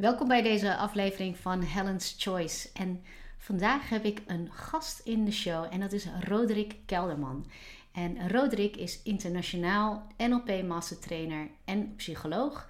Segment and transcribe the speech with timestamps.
[0.00, 2.68] Welkom bij deze aflevering van Helen's Choice.
[2.74, 3.02] En
[3.38, 7.46] vandaag heb ik een gast in de show en dat is Roderick Kelderman.
[7.92, 12.68] En Roderick is internationaal NLP mastertrainer en psycholoog.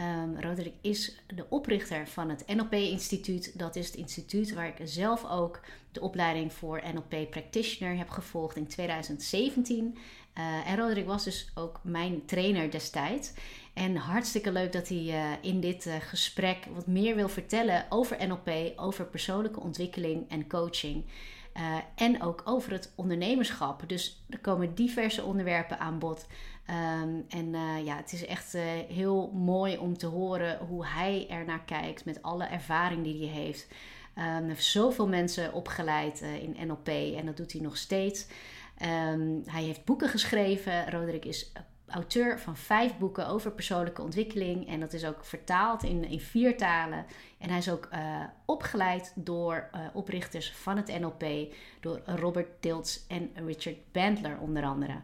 [0.00, 3.58] Um, Roderick is de oprichter van het NLP-instituut.
[3.58, 5.60] Dat is het instituut waar ik zelf ook
[5.92, 9.98] de opleiding voor NLP Practitioner heb gevolgd in 2017.
[10.38, 13.32] Uh, en Roderick was dus ook mijn trainer destijds.
[13.74, 18.26] En hartstikke leuk dat hij uh, in dit uh, gesprek wat meer wil vertellen over
[18.26, 21.04] NLP, over persoonlijke ontwikkeling en coaching.
[21.94, 23.88] En ook over het ondernemerschap.
[23.88, 26.26] Dus er komen diverse onderwerpen aan bod.
[27.02, 27.50] Um, en
[27.84, 28.52] ja, het is echt
[28.88, 33.42] heel mooi om te horen hoe hij er naar kijkt met alle ervaring die hij
[33.42, 33.66] heeft.
[33.70, 38.26] Um, hij heeft zoveel mensen opgeleid in NLP en dat doet hij nog steeds.
[38.84, 40.90] Um, hij heeft boeken geschreven.
[40.90, 41.52] Roderick is
[41.92, 44.68] auteur van vijf boeken over persoonlijke ontwikkeling.
[44.68, 47.06] En dat is ook vertaald in, in vier talen.
[47.38, 51.24] En hij is ook uh, opgeleid door uh, oprichters van het NLP,
[51.80, 55.00] door Robert Dilts en Richard Bandler onder andere.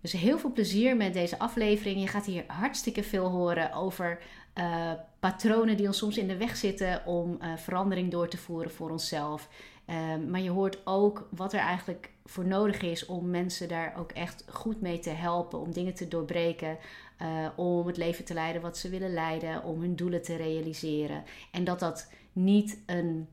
[0.00, 2.00] Dus heel veel plezier met deze aflevering.
[2.00, 4.18] Je gaat hier hartstikke veel horen over
[4.54, 8.90] uh, patronen die ons soms in de weg zitten om verandering door te voeren voor
[8.90, 9.48] onszelf.
[9.86, 14.12] Um, maar je hoort ook wat er eigenlijk voor nodig is om mensen daar ook
[14.12, 15.58] echt goed mee te helpen.
[15.58, 16.78] Om dingen te doorbreken.
[17.22, 19.64] Uh, om het leven te leiden wat ze willen leiden.
[19.64, 21.24] Om hun doelen te realiseren.
[21.50, 23.28] En dat dat niet een,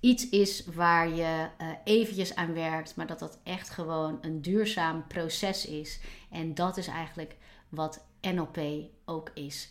[0.00, 2.96] iets is waar je uh, eventjes aan werkt.
[2.96, 6.00] Maar dat dat echt gewoon een duurzaam proces is.
[6.30, 7.36] En dat is eigenlijk
[7.68, 8.58] wat NLP
[9.04, 9.70] ook is.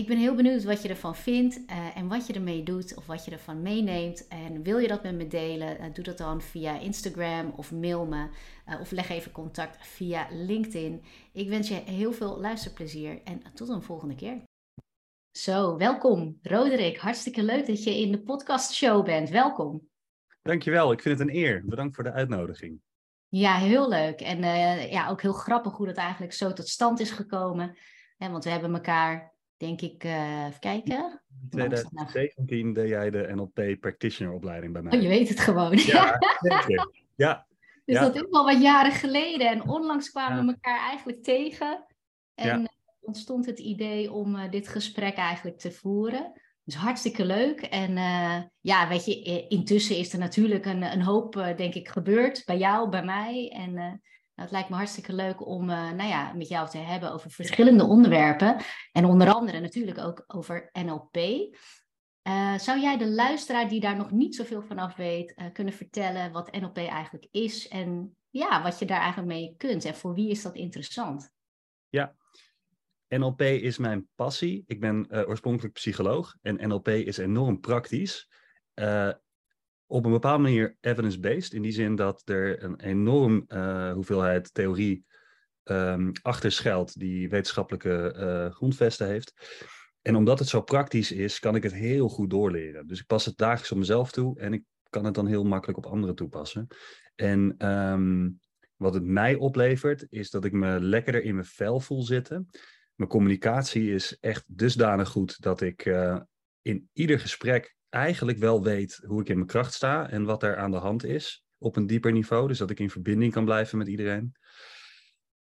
[0.00, 3.06] Ik ben heel benieuwd wat je ervan vindt uh, en wat je ermee doet of
[3.06, 4.28] wat je ervan meeneemt.
[4.28, 8.06] En wil je dat met me delen, uh, doe dat dan via Instagram of mail
[8.06, 8.28] me
[8.68, 11.02] uh, of leg even contact via LinkedIn.
[11.32, 14.42] Ik wens je heel veel luisterplezier en tot een volgende keer.
[15.30, 16.98] Zo, welkom Roderick.
[16.98, 19.28] Hartstikke leuk dat je in de podcastshow bent.
[19.28, 19.88] Welkom.
[20.42, 21.62] Dankjewel, ik vind het een eer.
[21.64, 22.80] Bedankt voor de uitnodiging.
[23.28, 24.20] Ja, heel leuk.
[24.20, 24.38] En
[24.90, 27.76] ja, ook heel grappig hoe dat eigenlijk zo tot stand is gekomen.
[28.18, 31.20] want we hebben elkaar denk ik, uh, even kijken.
[31.42, 34.96] In 2017 deed jij de NLP Practitioner opleiding bij mij.
[34.96, 35.76] Oh, je weet het gewoon.
[35.76, 36.18] Ja,
[37.16, 37.46] ja.
[37.84, 39.48] Dus dat is al wat jaren geleden.
[39.48, 41.86] En onlangs kwamen we elkaar eigenlijk tegen.
[42.34, 42.70] En
[43.00, 46.32] ontstond het idee om uh, dit gesprek eigenlijk te voeren.
[46.64, 47.60] Dus hartstikke leuk.
[47.60, 52.42] En uh, ja, weet je, intussen is er natuurlijk een, een hoop, denk ik, gebeurd.
[52.46, 53.48] Bij jou, bij mij.
[53.54, 54.02] En
[54.40, 57.30] nou, het lijkt me hartstikke leuk om uh, nou ja, met jou te hebben over
[57.30, 58.56] verschillende onderwerpen.
[58.92, 61.16] En onder andere natuurlijk ook over NLP.
[61.16, 65.74] Uh, zou jij de luisteraar die daar nog niet zoveel van af weet, uh, kunnen
[65.74, 70.14] vertellen wat NLP eigenlijk is en ja, wat je daar eigenlijk mee kunt en voor
[70.14, 71.30] wie is dat interessant?
[71.88, 72.14] Ja,
[73.08, 74.64] NLP is mijn passie.
[74.66, 78.28] Ik ben oorspronkelijk psycholoog en NLP is enorm praktisch
[79.90, 81.52] op een bepaalde manier evidence-based.
[81.52, 85.04] In die zin dat er een enorm uh, hoeveelheid theorie
[85.64, 89.32] um, achter schuilt die wetenschappelijke uh, grondvesten heeft.
[90.02, 92.86] En omdat het zo praktisch is, kan ik het heel goed doorleren.
[92.86, 95.78] Dus ik pas het dagelijks op mezelf toe en ik kan het dan heel makkelijk
[95.78, 96.66] op anderen toepassen.
[97.14, 98.38] En um,
[98.76, 102.48] wat het mij oplevert, is dat ik me lekkerder in mijn vel voel zitten.
[102.94, 106.20] Mijn communicatie is echt dusdanig goed dat ik uh,
[106.62, 110.56] in ieder gesprek eigenlijk wel weet hoe ik in mijn kracht sta en wat er
[110.56, 112.48] aan de hand is op een dieper niveau.
[112.48, 114.34] Dus dat ik in verbinding kan blijven met iedereen.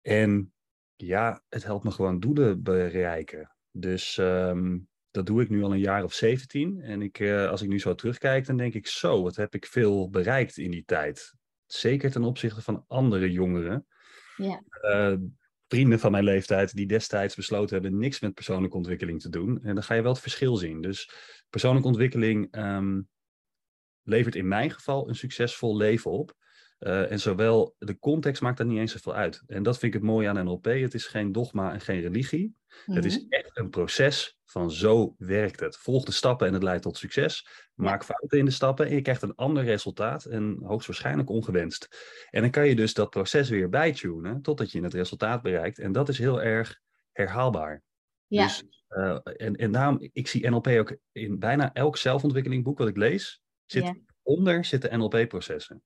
[0.01, 0.53] En
[0.97, 3.57] ja, het helpt me gewoon doelen bereiken.
[3.71, 6.81] Dus um, dat doe ik nu al een jaar of 17.
[6.81, 9.67] En ik, uh, als ik nu zo terugkijk, dan denk ik zo, wat heb ik
[9.67, 11.35] veel bereikt in die tijd.
[11.67, 13.87] Zeker ten opzichte van andere jongeren.
[14.37, 14.63] Ja.
[14.83, 15.19] Uh,
[15.69, 19.63] vrienden van mijn leeftijd die destijds besloten hebben niks met persoonlijke ontwikkeling te doen.
[19.63, 20.81] En dan ga je wel het verschil zien.
[20.81, 21.11] Dus
[21.51, 23.09] persoonlijke ontwikkeling um,
[24.03, 26.37] levert in mijn geval een succesvol leven op.
[26.81, 29.43] Uh, en zowel de context maakt daar niet eens zoveel uit.
[29.47, 30.65] En dat vind ik het mooie aan NLP.
[30.65, 32.57] Het is geen dogma en geen religie.
[32.85, 33.27] Het is mhm.
[33.29, 35.77] echt een proces van zo werkt het.
[35.77, 37.49] Volg de stappen en het leidt tot succes.
[37.75, 41.89] Maak fouten in de stappen en je krijgt een ander resultaat en hoogstwaarschijnlijk ongewenst.
[42.31, 45.79] En dan kan je dus dat proces weer bijtunen totdat je het resultaat bereikt.
[45.79, 46.81] En dat is heel erg
[47.13, 47.83] herhaalbaar.
[48.27, 48.43] Ja.
[48.43, 52.97] Dus, uh, en, en daarom, ik zie NLP ook in bijna elk zelfontwikkelingboek wat ik
[52.97, 53.97] lees, zit ja.
[54.23, 55.83] onder zitten NLP-processen.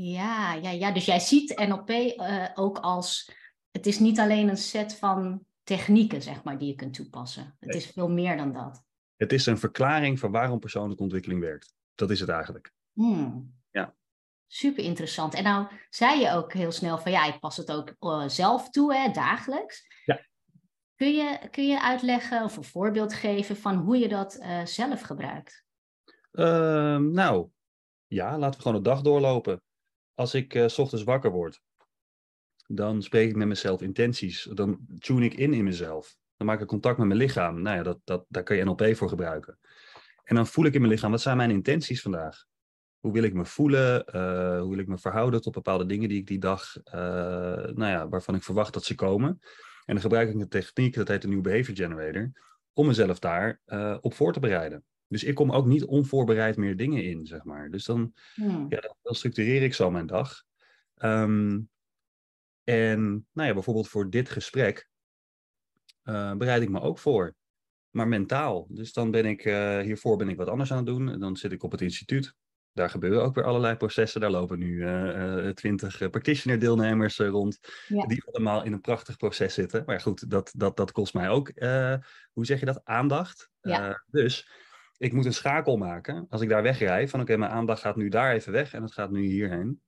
[0.00, 3.32] Ja, ja, ja, dus jij ziet NLP uh, eh, ook als,
[3.70, 7.56] het is niet alleen een set van technieken, zeg maar, die je kunt toepassen.
[7.60, 8.84] Het is veel meer dan dat.
[9.16, 11.74] Het is een verklaring van waarom persoonlijke ontwikkeling werkt.
[11.94, 12.72] Dat is het eigenlijk.
[12.92, 13.54] Hmm.
[13.70, 13.94] Ja.
[14.46, 15.34] Super interessant.
[15.34, 18.70] En nou zei je ook heel snel van ja, ik pas het ook uh, zelf
[18.70, 19.86] toe, hè, dagelijks.
[20.04, 20.26] Ja.
[20.94, 25.00] Kun je, kun je uitleggen of een voorbeeld geven van hoe je dat uh, zelf
[25.00, 25.64] gebruikt?
[26.30, 27.48] Ehm, nou,
[28.06, 29.62] ja, laten we gewoon de dag doorlopen.
[30.18, 31.60] Als ik uh, s ochtends wakker word,
[32.66, 34.48] dan spreek ik met mezelf intenties.
[34.52, 36.16] Dan tune ik in in mezelf.
[36.36, 37.62] Dan maak ik contact met mijn lichaam.
[37.62, 39.58] Nou ja, dat, dat, daar kan je NLP voor gebruiken.
[40.24, 42.44] En dan voel ik in mijn lichaam, wat zijn mijn intenties vandaag?
[42.98, 44.04] Hoe wil ik me voelen?
[44.14, 47.86] Uh, hoe wil ik me verhouden tot bepaalde dingen die ik die dag, uh, nou
[47.86, 49.28] ja, waarvan ik verwacht dat ze komen?
[49.84, 52.30] En dan gebruik ik een techniek, dat heet de New Behavior Generator,
[52.72, 53.60] om mezelf daar
[54.00, 54.84] op voor te bereiden.
[55.08, 57.70] Dus ik kom ook niet onvoorbereid meer dingen in, zeg maar.
[57.70, 58.66] Dus dan, hmm.
[58.68, 60.42] ja, dan structureer ik zo mijn dag.
[61.02, 61.70] Um,
[62.64, 64.88] en nou ja, bijvoorbeeld voor dit gesprek
[66.04, 67.34] uh, bereid ik me ook voor.
[67.90, 68.66] Maar mentaal.
[68.70, 71.10] Dus dan ben ik, uh, hiervoor ben ik wat anders aan het doen.
[71.10, 72.34] En dan zit ik op het instituut.
[72.72, 74.20] Daar gebeuren ook weer allerlei processen.
[74.20, 77.58] Daar lopen nu uh, twintig practitioner deelnemers rond.
[77.88, 79.82] Die allemaal in een prachtig proces zitten.
[79.86, 81.52] Maar goed, dat, dat, dat kost mij ook,
[82.32, 83.50] hoe zeg je dat, aandacht.
[83.60, 84.04] Ja.
[84.06, 84.48] dus
[84.98, 86.26] ik moet een schakel maken.
[86.28, 88.72] Als ik daar wegrij, van oké, mijn aandacht gaat nu daar even weg.
[88.72, 89.80] En het gaat nu hierheen.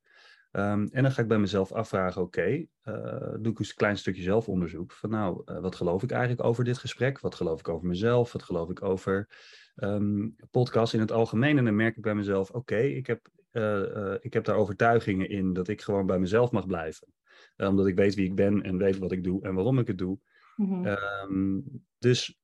[0.52, 3.74] Um, en dan ga ik bij mezelf afvragen, oké, okay, uh, doe ik eens een
[3.74, 4.92] klein stukje zelfonderzoek.
[4.92, 7.20] Van nou, uh, wat geloof ik eigenlijk over dit gesprek?
[7.20, 8.32] Wat geloof ik over mezelf?
[8.32, 9.28] Wat geloof ik over
[9.76, 11.58] um, podcasts in het algemeen?
[11.58, 15.28] En dan merk ik bij mezelf, oké, okay, ik, heb, uh, ik heb daar overtuigingen
[15.28, 17.06] in dat ik gewoon bij mezelf mag blijven.
[17.56, 19.98] omdat ik weet wie ik ben en weet wat ik doe en waarom ik het
[19.98, 20.18] doe.
[20.56, 20.86] Mm-hmm.
[20.86, 21.64] Um,
[21.98, 22.39] dus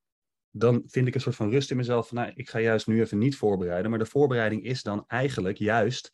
[0.58, 3.00] dan vind ik een soort van rust in mezelf van, nou, ik ga juist nu
[3.00, 3.90] even niet voorbereiden.
[3.90, 6.12] Maar de voorbereiding is dan eigenlijk juist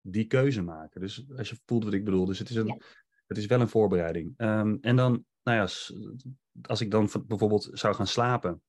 [0.00, 1.00] die keuze maken.
[1.00, 2.24] Dus als je voelt wat ik bedoel.
[2.24, 2.82] Dus het is, een,
[3.26, 4.34] het is wel een voorbereiding.
[4.36, 5.62] Um, en dan, nou ja,
[6.62, 8.62] als ik dan bijvoorbeeld zou gaan slapen,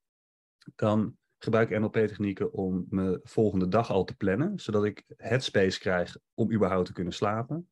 [0.75, 6.17] dan gebruik ik NLP-technieken om mijn volgende dag al te plannen, zodat ik headspace krijg
[6.33, 7.69] om überhaupt te kunnen slapen.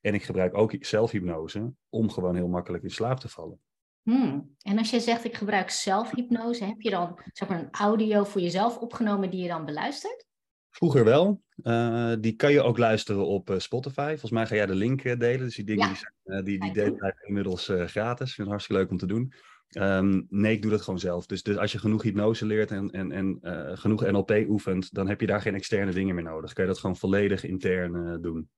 [0.00, 3.60] En ik gebruik ook zelfhypnose om gewoon heel makkelijk in slaap te vallen.
[4.06, 4.56] Hmm.
[4.62, 8.40] En als je zegt ik gebruik zelfhypnose, heb je dan zeg maar, een audio voor
[8.40, 10.26] jezelf opgenomen die je dan beluistert?
[10.70, 11.42] Vroeger wel.
[11.56, 14.08] Uh, die kan je ook luisteren op uh, Spotify.
[14.08, 15.44] Volgens mij ga jij de link uh, delen.
[15.44, 18.28] Dus die dingen die, zijn, die, die delen inmiddels gratis.
[18.28, 19.32] Ik vind het hartstikke leuk om te doen.
[19.78, 21.26] Um, nee, ik doe dat gewoon zelf.
[21.26, 23.38] Dus, dus als je genoeg hypnose leert en, en, en
[23.78, 26.52] genoeg NLP oefent, dan heb je daar geen externe dingen meer nodig.
[26.52, 28.48] Kan je dat gewoon volledig intern doen.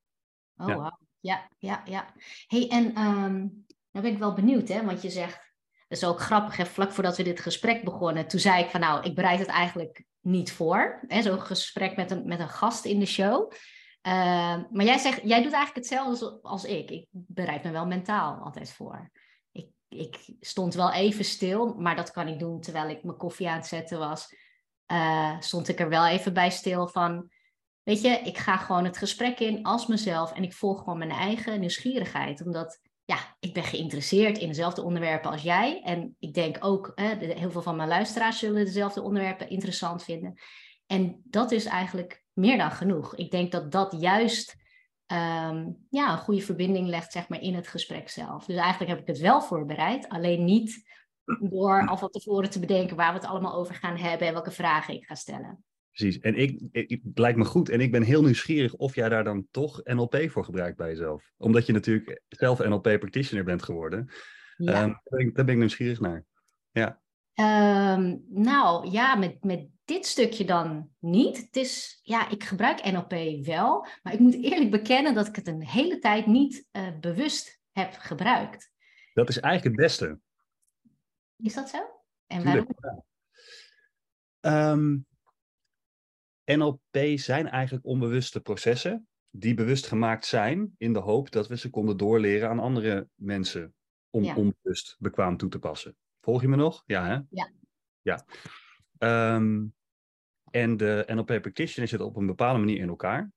[0.56, 0.74] Oh, ja.
[0.74, 0.92] Wow.
[1.20, 2.14] ja, ja, ja.
[2.46, 3.66] hey, en um,
[4.02, 4.84] ben ik wel benieuwd, hè?
[4.84, 5.48] Want je zegt,
[5.88, 6.66] dat is ook grappig, hè?
[6.66, 10.04] vlak voordat we dit gesprek begonnen, toen zei ik van nou, ik bereid het eigenlijk
[10.20, 11.00] niet voor.
[11.08, 13.52] Zo'n gesprek met een, met een gast in de show.
[14.02, 14.12] Uh,
[14.70, 16.90] maar jij zegt, jij doet eigenlijk hetzelfde als ik.
[16.90, 19.10] Ik bereid me wel mentaal altijd voor.
[19.52, 23.48] Ik, ik stond wel even stil, maar dat kan ik doen terwijl ik mijn koffie
[23.48, 24.34] aan het zetten was.
[24.92, 27.30] Uh, stond ik er wel even bij stil van,
[27.82, 31.10] weet je, ik ga gewoon het gesprek in als mezelf en ik volg gewoon mijn
[31.10, 32.44] eigen nieuwsgierigheid.
[32.44, 35.82] Omdat ja, ik ben geïnteresseerd in dezelfde onderwerpen als jij.
[35.82, 40.40] En ik denk ook, hè, heel veel van mijn luisteraars zullen dezelfde onderwerpen interessant vinden.
[40.86, 43.16] En dat is eigenlijk meer dan genoeg.
[43.16, 44.56] Ik denk dat dat juist
[45.06, 48.44] um, ja, een goede verbinding legt zeg maar, in het gesprek zelf.
[48.44, 50.82] Dus eigenlijk heb ik het wel voorbereid, alleen niet
[51.40, 54.50] door al van tevoren te bedenken waar we het allemaal over gaan hebben en welke
[54.50, 55.64] vragen ik ga stellen.
[55.98, 56.20] Precies.
[56.20, 57.68] En ik, het lijkt me goed.
[57.68, 61.32] En ik ben heel nieuwsgierig of jij daar dan toch NLP voor gebruikt bij jezelf.
[61.36, 64.10] Omdat je natuurlijk zelf NLP practitioner bent geworden.
[64.56, 64.82] Ja.
[64.82, 66.24] Um, daar, ben ik, daar, ben ik, nieuwsgierig naar.
[66.70, 67.00] Ja.
[67.94, 71.36] Um, nou ja, met, met dit stukje dan niet.
[71.36, 73.86] Het is, ja, ik gebruik NLP wel.
[74.02, 77.92] Maar ik moet eerlijk bekennen dat ik het een hele tijd niet uh, bewust heb
[77.92, 78.70] gebruikt.
[79.14, 80.18] Dat is eigenlijk het beste.
[81.36, 81.78] Is dat zo?
[82.26, 82.66] En waarom?
[84.40, 85.07] Um,
[86.56, 91.70] NLP zijn eigenlijk onbewuste processen die bewust gemaakt zijn in de hoop dat we ze
[91.70, 93.74] konden doorleren aan andere mensen
[94.10, 95.96] om onbewust bekwaam toe te passen.
[96.20, 96.82] Volg je me nog?
[96.86, 97.18] Ja, hè?
[97.30, 97.50] Ja.
[98.00, 98.24] Ja.
[99.34, 99.74] Um,
[100.50, 103.32] en de NLP practitioner zit op een bepaalde manier in elkaar.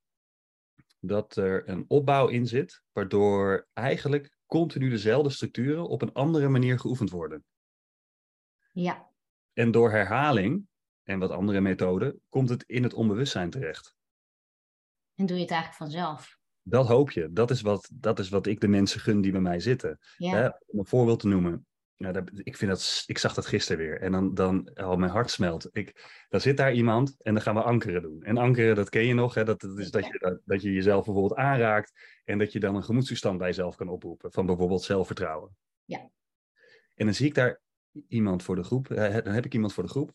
[1.00, 6.80] Dat er een opbouw in zit, waardoor eigenlijk continu dezelfde structuren op een andere manier
[6.80, 7.44] geoefend worden.
[8.74, 9.10] Ja.
[9.54, 10.68] En door herhaling
[11.12, 13.96] en wat andere methoden, komt het in het onbewustzijn terecht.
[15.16, 16.40] En doe je het eigenlijk vanzelf?
[16.64, 17.32] Dat hoop je.
[17.32, 20.00] Dat is wat, dat is wat ik de mensen gun die bij mij zitten.
[20.18, 21.66] Hè, om een voorbeeld te noemen.
[21.98, 24.02] Nou, ik, vind dat, ik zag dat gisteren weer.
[24.02, 25.70] En dan, dan oh, mijn hart smelt.
[25.72, 28.24] Ik, dan zit daar iemand en dan gaan we ankeren doen.
[28.24, 29.34] En ankeren, dat ken je nog.
[29.34, 29.44] Hè?
[29.44, 31.92] Dat, dat is dat je, dat, dat je jezelf bijvoorbeeld aanraakt.
[32.24, 34.32] En dat je dan een gemoedstoestand bij jezelf kan oproepen.
[34.32, 35.56] Van bijvoorbeeld zelfvertrouwen.
[35.86, 36.10] Ja.
[36.96, 37.62] En dan zie ik daar
[38.08, 38.88] iemand voor de groep.
[38.88, 40.14] Dan heb ik iemand voor de groep.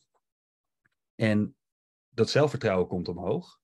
[1.17, 1.57] En
[2.09, 3.61] dat zelfvertrouwen komt omhoog.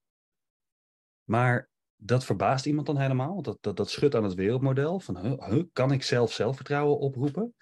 [1.25, 3.43] Maar dat verbaast iemand dan helemaal.
[3.43, 5.01] Dat, dat, dat schudt aan het wereldmodel.
[5.01, 7.55] Van, huh, kan ik zelf zelfvertrouwen oproepen?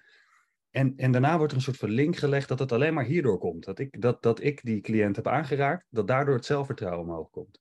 [0.70, 3.38] En, en daarna wordt er een soort van link gelegd dat het alleen maar hierdoor
[3.38, 3.64] komt.
[3.64, 7.60] Dat ik, dat, dat ik die cliënt heb aangeraakt, dat daardoor het zelfvertrouwen omhoog komt.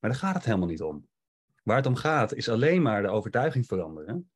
[0.00, 1.08] Maar daar gaat het helemaal niet om.
[1.62, 4.30] Waar het om gaat, is alleen maar de overtuiging veranderen.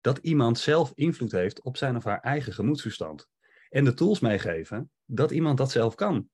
[0.00, 3.28] Dat iemand zelf invloed heeft op zijn of haar eigen gemoedstoestand.
[3.68, 6.28] En de tools meegeven dat iemand dat zelf kan.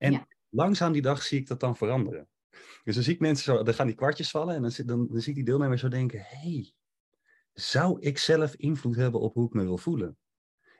[0.00, 2.28] En langzaam die dag zie ik dat dan veranderen.
[2.84, 5.20] Dus dan zie ik mensen zo, dan gaan die kwartjes vallen en dan, dan, dan
[5.20, 6.72] zie ik die deelnemers zo denken, hey,
[7.52, 10.18] zou ik zelf invloed hebben op hoe ik me wil voelen?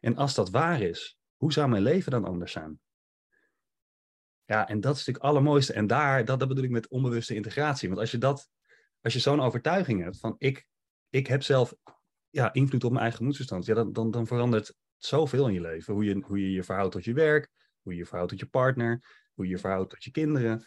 [0.00, 2.80] En als dat waar is, hoe zou mijn leven dan anders zijn?
[4.44, 5.72] Ja, en dat is natuurlijk het allermooiste.
[5.72, 7.88] En daar, dat, dat bedoel ik met onbewuste integratie.
[7.88, 8.48] Want als je dat,
[9.00, 10.66] als je zo'n overtuiging hebt van ik,
[11.10, 11.74] ik heb zelf
[12.30, 15.94] ja, invloed op mijn eigen gemoedstoestand, ja, dan, dan, dan verandert zoveel in je leven.
[15.94, 17.50] Hoe je, hoe je je verhoudt tot je werk,
[17.82, 20.64] hoe je je verhoudt tot je partner, hoe je je verhoudt tot je kinderen.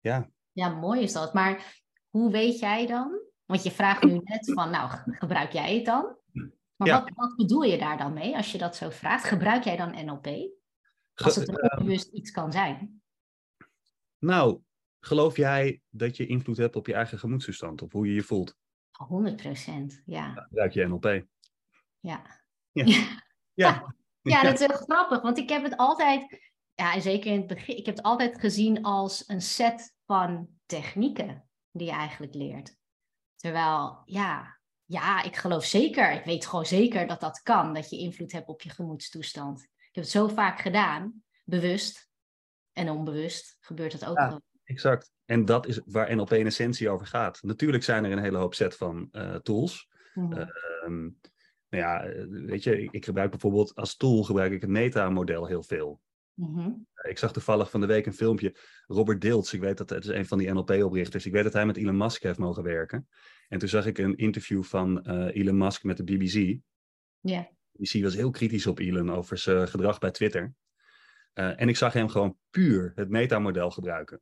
[0.00, 0.30] Ja.
[0.52, 1.34] Ja, mooi is dat.
[1.34, 3.20] Maar hoe weet jij dan?
[3.44, 6.16] Want je vraagt nu net van, nou, gebruik jij het dan?
[6.76, 9.24] Maar wat, wat, bedoel je daar dan mee als je dat zo vraagt?
[9.24, 10.26] Gebruik jij dan NLP?
[11.14, 13.02] Als het onbewust iets kan zijn.
[14.18, 14.60] Nou,
[15.00, 18.56] geloof jij dat je invloed hebt op je eigen gemoedstoestand, op hoe je je voelt?
[18.90, 20.32] 100 procent, ja.
[20.32, 21.04] Gebruik je NLP?
[22.00, 22.42] Ja.
[22.72, 22.84] Ja.
[22.84, 23.22] ja.
[23.54, 23.94] ja.
[24.42, 27.86] dat is heel grappig, want ik heb het altijd, ja, zeker in het begin, ik
[27.86, 32.76] heb het altijd gezien als een set van technieken die je eigenlijk leert.
[33.36, 37.98] Terwijl, ja, ja, ik geloof zeker, ik weet gewoon zeker dat dat kan, dat je
[37.98, 39.60] invloed hebt op je gemoedstoestand.
[39.62, 42.08] Ik heb het zo vaak gedaan, bewust
[42.72, 45.12] en onbewust gebeurt dat ook ja, Exact.
[45.24, 47.42] En dat is waar NLP in essentie over gaat.
[47.42, 49.88] Natuurlijk zijn er een hele hoop set van uh, tools.
[50.14, 50.48] Mm
[51.74, 55.62] nou ja, eh, weet je, ik gebruik bijvoorbeeld als tool gebruik ik het meta-model heel
[55.62, 56.00] veel.
[56.34, 58.56] Mm Ik zag toevallig van de week een filmpje.
[58.86, 61.26] Robert Dilts, ik weet dat het is een van die NLP-oprichters.
[61.26, 63.08] Ik weet dat hij met Elon Musk heeft mogen werken.
[63.48, 66.58] En toen zag ik een interview van uh, Elon Musk met de BBC.
[67.20, 67.48] Ja.
[67.70, 70.54] De BBC was heel kritisch op Elon over zijn gedrag bij Twitter.
[71.34, 74.20] Uh, en ik zag hem gewoon puur het metamodel gebruiken.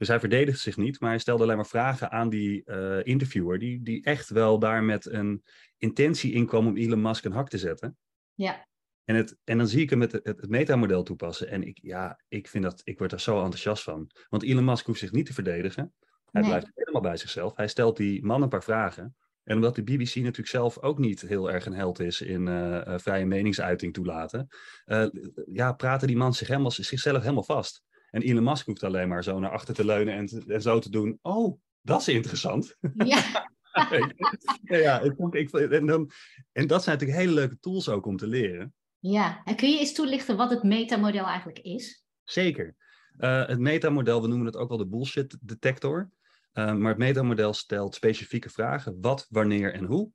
[0.00, 3.58] Dus hij verdedigde zich niet, maar hij stelde alleen maar vragen aan die uh, interviewer,
[3.58, 5.42] die, die echt wel daar met een
[5.76, 7.96] intentie in kwam om Elon Musk een hak te zetten.
[8.34, 8.66] Ja.
[9.04, 11.48] En, het, en dan zie ik hem het, het, het metamodel toepassen.
[11.48, 14.10] En ik, ja, ik, vind dat, ik word daar zo enthousiast van.
[14.28, 15.94] Want Elon Musk hoeft zich niet te verdedigen.
[16.30, 17.56] Hij blijft helemaal bij zichzelf.
[17.56, 19.16] Hij stelt die man een paar vragen.
[19.42, 22.98] En omdat de BBC natuurlijk zelf ook niet heel erg een held is in uh,
[22.98, 24.46] vrije meningsuiting toelaten,
[24.86, 25.06] uh,
[25.46, 27.82] ja, praten die man zich helemaal, zichzelf helemaal vast.
[28.10, 30.90] En Elon Musk hoeft alleen maar zo naar achter te leunen en, en zo te
[30.90, 31.18] doen.
[31.22, 32.76] Oh, dat is interessant.
[33.04, 34.78] Ja.
[34.78, 36.10] ja, ik, ik, en, dan,
[36.52, 38.74] en dat zijn natuurlijk hele leuke tools ook om te leren.
[38.98, 42.04] Ja, en kun je eens toelichten wat het metamodel eigenlijk is?
[42.24, 42.76] Zeker.
[43.18, 46.10] Uh, het metamodel, we noemen het ook wel de bullshit detector.
[46.52, 49.00] Uh, maar het metamodel stelt specifieke vragen.
[49.00, 50.10] Wat, wanneer en hoe.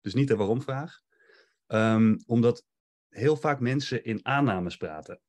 [0.00, 1.00] Dus niet de waarom-vraag.
[1.66, 2.64] Um, omdat
[3.08, 5.20] heel vaak mensen in aannames praten.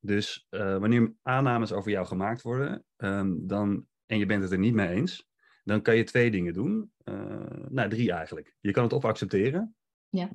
[0.00, 4.58] Dus uh, wanneer aannames over jou gemaakt worden, um, dan, en je bent het er
[4.58, 5.28] niet mee eens,
[5.64, 6.92] dan kan je twee dingen doen.
[7.04, 8.56] Uh, nou, drie eigenlijk.
[8.60, 9.76] Je kan het of accepteren.
[10.08, 10.30] Ja.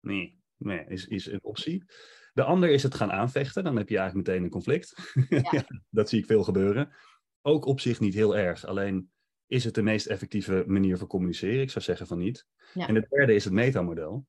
[0.00, 1.84] Nee, nee is, is een optie.
[2.32, 3.64] De ander is het gaan aanvechten.
[3.64, 5.14] Dan heb je eigenlijk meteen een conflict.
[5.28, 5.64] Ja.
[5.90, 6.92] dat zie ik veel gebeuren.
[7.42, 8.66] Ook op zich niet heel erg.
[8.66, 9.10] Alleen
[9.46, 11.60] is het de meest effectieve manier voor communiceren?
[11.60, 12.46] Ik zou zeggen van niet.
[12.74, 12.88] Ja.
[12.88, 14.26] En het derde is het metamodel.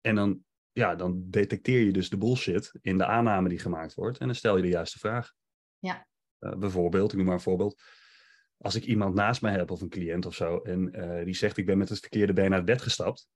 [0.00, 4.18] En dan, ja, dan detecteer je dus de bullshit in de aanname die gemaakt wordt.
[4.18, 5.32] En dan stel je de juiste vraag.
[5.78, 6.06] Ja.
[6.40, 7.82] Uh, bijvoorbeeld, ik noem maar een voorbeeld.
[8.58, 10.58] Als ik iemand naast mij heb of een cliënt of zo.
[10.58, 13.28] En uh, die zegt ik ben met het verkeerde been uit bed gestapt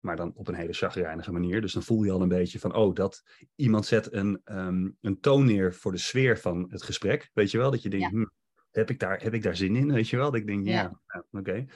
[0.00, 1.60] maar dan op een hele chagrijnige manier.
[1.60, 3.22] Dus dan voel je al een beetje van, oh, dat
[3.54, 7.30] iemand zet een, um, een toon neer voor de sfeer van het gesprek.
[7.32, 8.24] Weet je wel, dat je denkt, hm,
[8.70, 9.92] heb, ik daar, heb ik daar zin in?
[9.92, 11.38] Weet je wel, dat ik denk, ja, ja oké.
[11.38, 11.68] Okay.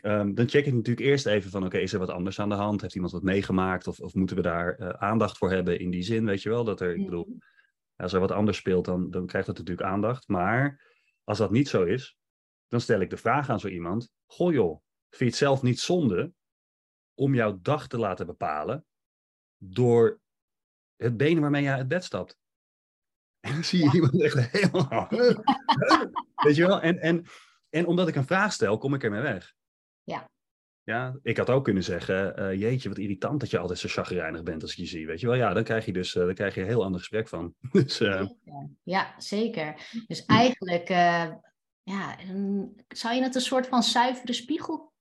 [0.00, 2.48] Um, dan check ik natuurlijk eerst even van, oké, okay, is er wat anders aan
[2.48, 2.80] de hand?
[2.80, 3.86] Heeft iemand wat meegemaakt?
[3.86, 6.24] Of, of moeten we daar uh, aandacht voor hebben in die zin?
[6.24, 7.38] Weet je wel, dat er, ik bedoel,
[7.96, 10.28] als er wat anders speelt, dan, dan krijgt dat natuurlijk aandacht.
[10.28, 10.82] Maar
[11.24, 12.16] als dat niet zo is,
[12.68, 15.80] dan stel ik de vraag aan zo iemand, goh joh, vind je het zelf niet
[15.80, 16.32] zonde
[17.14, 18.84] om jouw dag te laten bepalen
[19.56, 20.20] door
[20.96, 22.36] het been waarmee je uit bed stapt.
[23.40, 25.08] En dan zie je iemand echt helemaal...
[26.44, 26.80] Weet je wel?
[26.80, 27.24] En, en,
[27.68, 29.54] en omdat ik een vraag stel, kom ik ermee weg.
[30.04, 30.30] Ja.
[30.84, 34.42] Ja, ik had ook kunnen zeggen, uh, jeetje, wat irritant dat je altijd zo chagrijnig
[34.42, 35.06] bent als ik je zie.
[35.06, 37.00] Weet je wel, ja, dan krijg je dus uh, dan krijg je een heel ander
[37.00, 37.54] gesprek van.
[37.72, 38.28] dus, uh...
[38.82, 39.74] Ja, zeker.
[40.06, 40.88] Dus eigenlijk,
[41.82, 42.16] ja,
[42.88, 44.92] zou je het een soort van zuivere spiegel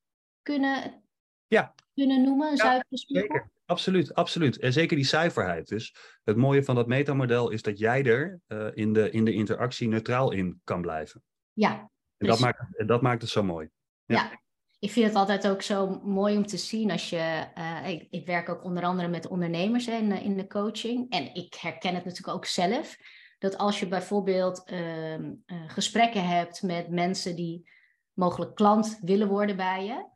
[0.41, 1.03] kunnen
[1.47, 1.75] ja.
[1.93, 3.27] kunnen noemen, een ja, zuivere spiegel?
[3.27, 4.59] Zeker, absoluut, absoluut.
[4.59, 5.67] En zeker die cijferheid.
[5.67, 8.39] Dus het mooie van dat metamodel is dat jij er
[8.73, 11.23] in, de, in de interactie neutraal in kan blijven.
[11.53, 11.89] Ja.
[12.17, 13.69] En dat maakt, dat maakt het zo mooi.
[14.05, 14.15] Ja.
[14.15, 14.39] ja.
[14.81, 17.47] Ik vind het altijd ook zo mooi om te zien als je.
[17.57, 21.09] Uh, ik, ik, werk ook onder andere met ondernemers in, in de coaching.
[21.09, 22.97] En ik herken het natuurlijk ook zelf.
[23.39, 25.29] Dat als je bijvoorbeeld uh, uh,
[25.67, 27.69] gesprekken hebt met mensen die
[28.13, 30.09] mogelijk klant willen worden bij je.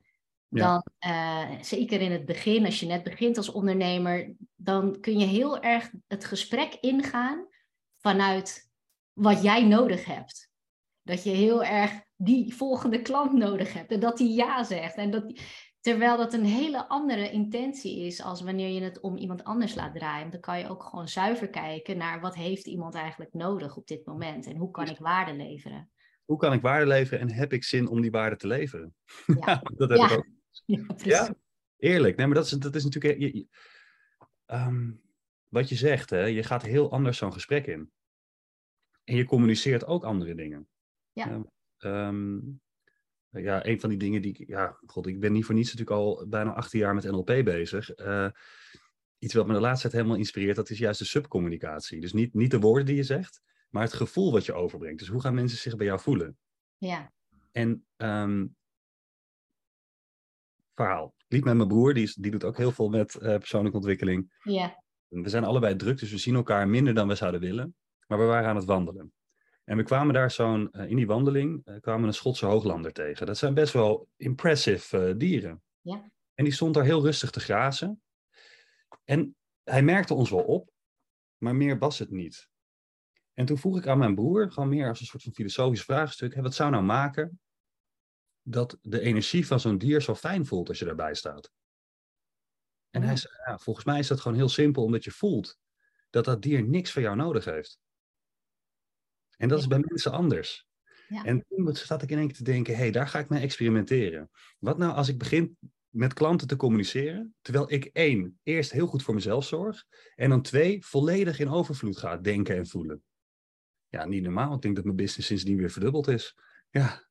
[0.50, 0.84] Dan,
[1.62, 5.92] zeker in het begin, als je net begint als ondernemer, dan kun je heel erg
[6.08, 7.48] het gesprek ingaan
[7.98, 8.70] vanuit
[9.14, 10.50] wat jij nodig hebt.
[11.02, 14.96] Dat je heel erg die volgende klant nodig hebt en dat die ja zegt.
[14.96, 15.42] En dat,
[15.80, 19.96] terwijl dat een hele andere intentie is als wanneer je het om iemand anders laat
[19.96, 20.32] draaien.
[20.32, 24.06] Dan kan je ook gewoon zuiver kijken naar wat heeft iemand eigenlijk nodig op dit
[24.06, 25.90] moment en hoe kan ik waarde leveren.
[26.26, 28.96] Hoe kan ik waarde leveren en heb ik zin om die waarde te leveren?
[29.26, 30.26] Ja, dat heb ik ook.
[30.66, 31.36] Ja, ja,
[31.78, 32.18] eerlijk.
[32.18, 33.20] Nee, maar dat is, dat is natuurlijk...
[33.20, 33.48] Je,
[34.46, 34.92] ehm,
[35.48, 37.92] wat je zegt, hè, je gaat heel anders zo'n gesprek in.
[39.04, 40.68] En je communiceert ook andere dingen.
[41.12, 41.46] Ja.
[41.86, 42.40] Ehm,
[43.30, 45.98] ja, een van die dingen die ik, ja, god, ik ben niet voor niets natuurlijk
[45.98, 48.00] al bijna 18 jaar met NLP bezig.
[48.00, 48.30] Uh,
[49.18, 52.02] iets wat me de laatste tijd helemaal inspireert, dat is juist de subcommunicatie.
[52.02, 55.00] Dus niet, niet de woorden die je zegt, maar het gevoel wat je overbrengt.
[55.00, 56.38] Dus hoe gaan mensen zich bij jou voelen?
[56.78, 57.14] Ja.
[57.52, 58.56] En um,
[60.74, 61.16] verhaal.
[61.18, 63.78] Ik liep met mijn broer, die, is, die doet ook heel veel met uh, persoonlijke
[63.78, 64.34] ontwikkeling.
[64.44, 64.84] Ja.
[65.08, 67.76] We zijn allebei druk, dus we zien elkaar minder dan we zouden willen.
[68.08, 69.14] Maar we waren aan het wandelen.
[69.66, 73.26] En we kwamen daar zo'n, uh, in die wandeling, uh, kwamen een Schotse hooglander tegen.
[73.26, 75.64] Dat zijn best wel impressive uh, dieren.
[75.82, 76.12] Ja.
[76.34, 78.02] En die stond daar heel rustig te grazen.
[79.04, 80.72] En hij merkte ons wel op,
[81.38, 82.50] maar meer was het niet.
[83.34, 86.36] En toen vroeg ik aan mijn broer, gewoon meer als een soort van filosofisch vraagstuk,
[86.36, 87.40] hè, wat zou nou maken
[88.42, 91.52] dat de energie van zo'n dier zo fijn voelt als je daarbij staat?
[92.90, 95.60] En hij zei, ja, volgens mij is dat gewoon heel simpel, omdat je voelt
[96.10, 97.80] dat dat dier niks van jou nodig heeft.
[99.38, 100.68] En dat is bij mensen anders.
[101.08, 101.24] Ja.
[101.24, 103.42] En toen zat ik in één keer te denken, hé, hey, daar ga ik mee
[103.42, 104.30] experimenteren.
[104.60, 105.58] Wat nou als ik begin
[105.90, 110.42] met klanten te communiceren, terwijl ik één, eerst heel goed voor mezelf zorg, en dan
[110.42, 113.04] twee, volledig in overvloed ga denken en voelen.
[113.90, 114.56] Ja, niet normaal.
[114.56, 116.38] Ik denk dat mijn business sindsdien weer verdubbeld is.
[116.70, 117.04] Ja.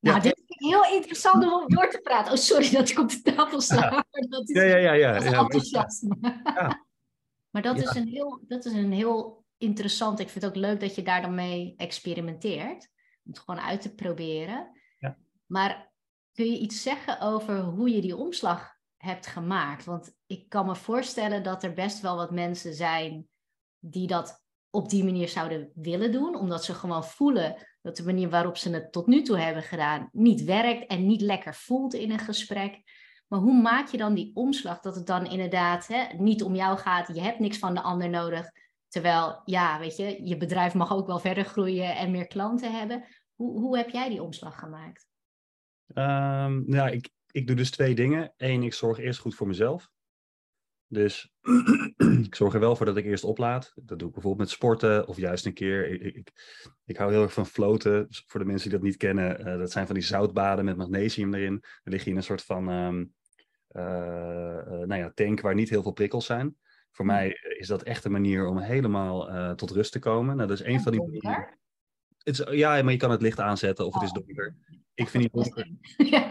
[0.00, 0.22] Nou, ja.
[0.22, 2.32] dit is heel interessant om door te praten.
[2.32, 4.06] Oh, sorry dat ik op de tafel sta.
[4.10, 4.92] Ja, dat is, ja, ja, ja.
[4.92, 6.16] ja, dat is enthousiasme.
[6.44, 6.86] Ja.
[7.50, 10.18] Maar dat, is een heel, dat is een heel interessant.
[10.18, 12.90] Ik vind het ook leuk dat je daar dan mee experimenteert.
[13.24, 14.70] Om het gewoon uit te proberen.
[14.98, 15.16] Ja.
[15.46, 15.92] Maar
[16.32, 19.84] kun je iets zeggen over hoe je die omslag hebt gemaakt?
[19.84, 23.28] Want ik kan me voorstellen dat er best wel wat mensen zijn
[23.78, 28.30] die dat op die manier zouden willen doen, omdat ze gewoon voelen dat de manier
[28.30, 32.10] waarop ze het tot nu toe hebben gedaan niet werkt en niet lekker voelt in
[32.10, 32.82] een gesprek.
[33.28, 36.78] Maar hoe maak je dan die omslag dat het dan inderdaad hè, niet om jou
[36.78, 38.50] gaat, je hebt niks van de ander nodig,
[38.88, 43.04] Terwijl, ja, weet je, je bedrijf mag ook wel verder groeien en meer klanten hebben.
[43.34, 45.08] Hoe, hoe heb jij die omslag gemaakt?
[45.94, 48.32] Um, nou, ik, ik doe dus twee dingen.
[48.36, 49.90] Eén, ik zorg eerst goed voor mezelf.
[50.86, 51.32] Dus
[52.26, 53.72] ik zorg er wel voor dat ik eerst oplaad.
[53.74, 55.90] Dat doe ik bijvoorbeeld met sporten of juist een keer.
[55.90, 56.30] Ik, ik,
[56.84, 58.06] ik hou heel erg van floten.
[58.26, 61.34] Voor de mensen die dat niet kennen, uh, dat zijn van die zoutbaden met magnesium
[61.34, 61.60] erin.
[61.60, 63.14] Dan lig je in een soort van um,
[63.70, 66.56] uh, uh, nou ja, tank waar niet heel veel prikkels zijn.
[66.92, 70.36] Voor mij is dat echt een manier om helemaal uh, tot rust te komen.
[70.36, 71.58] Nou, dat is een van die manieren.
[72.18, 74.14] Het is, ja, maar je kan het licht aanzetten of het is oh.
[74.14, 74.56] donker.
[74.94, 75.70] Ik vind het donker.
[75.96, 76.26] Ja.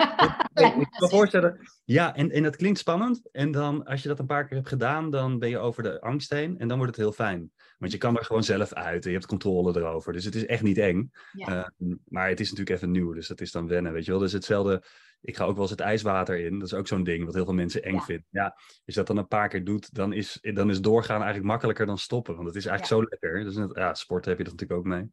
[0.53, 1.59] Ik, ik kan me voorstellen.
[1.83, 3.29] Ja, en, en dat klinkt spannend.
[3.31, 6.01] En dan, als je dat een paar keer hebt gedaan, dan ben je over de
[6.01, 6.59] angst heen.
[6.59, 7.51] En dan wordt het heel fijn.
[7.77, 10.13] Want je kan er gewoon zelf uit en je hebt controle erover.
[10.13, 11.11] Dus het is echt niet eng.
[11.31, 11.73] Ja.
[11.79, 14.19] Uh, maar het is natuurlijk even nieuw, dus dat is dan wennen, weet je wel.
[14.19, 14.83] Dus hetzelfde
[15.21, 16.59] ik ga ook wel eens het ijswater in.
[16.59, 18.25] Dat is ook zo'n ding wat heel veel mensen eng vinden.
[18.29, 21.45] Ja, als je dat dan een paar keer doet, dan is, dan is doorgaan eigenlijk
[21.45, 22.35] makkelijker dan stoppen.
[22.35, 23.43] Want het is eigenlijk zo lekker.
[23.43, 25.09] Dus net, ja, sport heb je dat natuurlijk ook mee.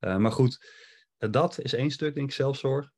[0.00, 0.66] Uh, maar goed,
[1.18, 2.90] uh, dat is één stuk, denk ik, zelfzorg.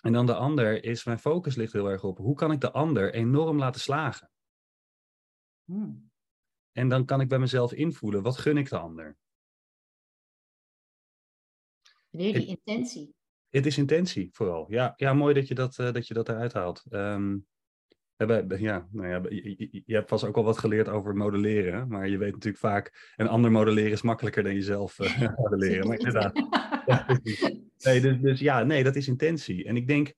[0.00, 2.72] En dan de ander is, mijn focus ligt heel erg op, hoe kan ik de
[2.72, 4.30] ander enorm laten slagen?
[5.64, 6.07] Hmm.
[6.78, 9.16] En dan kan ik bij mezelf invoelen, wat gun ik de ander?
[12.10, 13.14] Weer die intentie.
[13.48, 14.66] Het is intentie vooral.
[14.70, 16.84] Ja, ja mooi dat je dat, uh, dat, je dat eruit haalt.
[16.90, 17.46] Um,
[18.58, 22.18] ja, nou ja, je, je, hebt vast ook al wat geleerd over modelleren, maar je
[22.18, 25.86] weet natuurlijk vaak, een ander modelleren is makkelijker dan jezelf uh, modelleren.
[25.86, 26.36] maar inderdaad.
[26.86, 27.06] ja,
[27.78, 29.64] nee, dus, dus, ja, nee, dat is intentie.
[29.64, 30.14] En ik denk,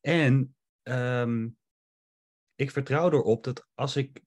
[0.00, 1.56] en um,
[2.54, 4.23] ik vertrouw erop dat als ik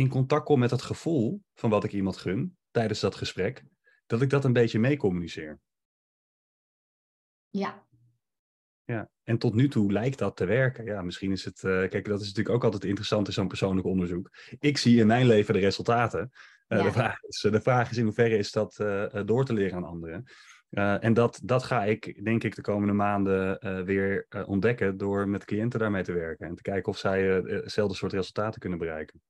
[0.00, 3.64] in contact kom met het gevoel van wat ik iemand gun tijdens dat gesprek,
[4.06, 5.60] dat ik dat een beetje mee communiceer.
[7.48, 7.88] Ja,
[8.90, 10.84] ja, en tot nu toe lijkt dat te werken.
[10.84, 11.62] Ja, misschien is het.
[11.62, 14.30] Uh, kijk, dat is natuurlijk ook altijd interessant in zo'n persoonlijk onderzoek.
[14.58, 16.30] Ik zie in mijn leven de resultaten.
[16.68, 19.76] Uh, de, vraag is, de vraag is in hoeverre is dat uh, door te leren
[19.76, 20.24] aan anderen.
[21.00, 25.78] En dat, dat ga ik, denk ik, de komende maanden weer ontdekken door met cliënten
[25.78, 29.20] daarmee te werken en te kijken of zij hetzelfde soort resultaten kunnen bereiken.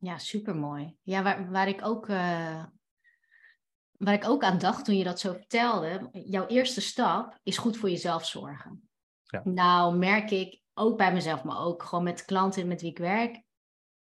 [0.00, 0.96] Ja, supermooi.
[1.02, 6.08] Ja, waar, waar, ik ook, waar ik ook aan dacht toen je dat zo vertelde,
[6.12, 8.90] jouw eerste stap is goed voor jezelf zorgen.
[9.22, 9.40] Ja.
[9.44, 13.42] Nou merk ik ook bij mezelf, maar ook gewoon met klanten met wie ik werk,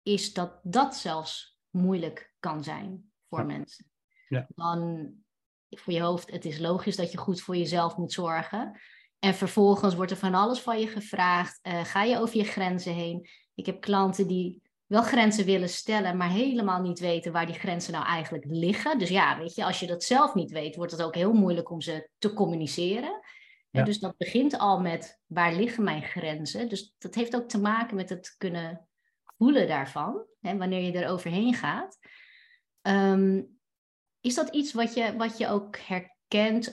[0.01, 3.45] is dat dat zelfs moeilijk kan zijn voor ja.
[3.45, 3.91] mensen.
[4.27, 4.47] Ja.
[4.55, 5.11] Dan
[5.69, 8.79] voor je hoofd, het is logisch dat je goed voor jezelf moet zorgen.
[9.19, 11.59] En vervolgens wordt er van alles van je gevraagd.
[11.67, 13.27] Uh, ga je over je grenzen heen?
[13.55, 14.60] Ik heb klanten die
[14.91, 18.99] wel grenzen willen stellen, maar helemaal niet weten waar die grenzen nou eigenlijk liggen.
[18.99, 21.69] Dus ja, weet je, als je dat zelf niet weet, wordt het ook heel moeilijk
[21.69, 23.19] om ze te communiceren.
[23.71, 26.69] En dus dat begint al met waar liggen mijn grenzen.
[26.69, 28.87] Dus dat heeft ook te maken met het kunnen
[29.37, 31.97] voelen daarvan, hè, wanneer je er overheen gaat.
[32.81, 33.59] Um,
[34.21, 35.77] is dat iets wat je, wat je ook
[36.31, 36.71] herkent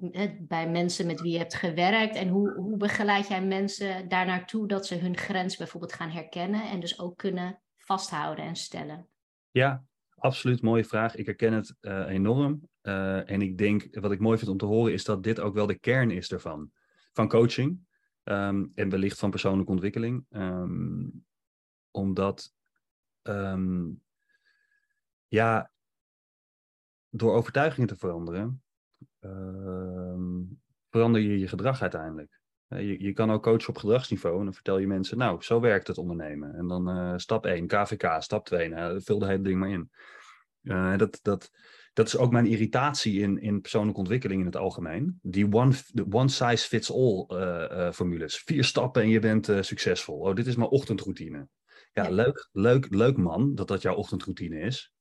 [0.00, 2.16] met, bij mensen met wie je hebt gewerkt?
[2.16, 6.62] En hoe, hoe begeleid jij mensen daar naartoe dat ze hun grens bijvoorbeeld gaan herkennen
[6.62, 9.08] en dus ook kunnen vasthouden en stellen?
[9.50, 9.84] Ja,
[10.14, 11.14] absoluut mooie vraag.
[11.14, 12.68] Ik herken het uh, enorm.
[12.82, 15.54] Uh, en ik denk, wat ik mooi vind om te horen, is dat dit ook
[15.54, 16.70] wel de kern is ervan.
[17.12, 17.86] Van coaching
[18.24, 20.26] um, en wellicht van persoonlijke ontwikkeling.
[20.30, 21.24] Um,
[21.90, 22.54] omdat,
[23.22, 24.02] um,
[25.28, 25.70] ja,
[27.08, 28.62] door overtuigingen te veranderen,
[30.90, 32.40] verander je je gedrag uiteindelijk.
[32.68, 35.86] Je, je kan ook coachen op gedragsniveau en dan vertel je mensen, nou, zo werkt
[35.86, 36.54] het ondernemen.
[36.54, 39.90] En dan uh, stap 1, KVK, stap 2, nou, vul de hele ding maar in.
[40.62, 41.50] Uh, dat, dat,
[41.92, 45.18] dat is ook mijn irritatie in, in persoonlijke ontwikkeling in het algemeen.
[45.22, 45.74] Die one,
[46.10, 48.38] one size fits all uh, formules.
[48.38, 50.18] Vier stappen en je bent succesvol.
[50.18, 51.48] Oh, dit is mijn ochtendroutine.
[51.92, 54.92] Ja, ja, Leuk, leuk, leuk man dat dat jouw ochtendroutine is.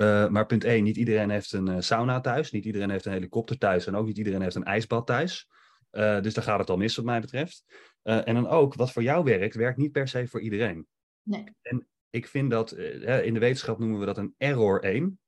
[0.00, 2.50] Uh, maar punt 1, niet iedereen heeft een uh, sauna thuis.
[2.50, 3.86] Niet iedereen heeft een helikopter thuis.
[3.86, 5.48] En ook niet iedereen heeft een ijsbad thuis.
[5.92, 7.64] Uh, dus daar gaat het al mis, wat mij betreft.
[8.02, 10.86] en dan ook, wat voor jou werkt, werkt niet per se voor iedereen.
[11.22, 11.44] Nee.
[11.62, 15.18] En ik vind dat, in de wetenschap noemen we dat een error 1.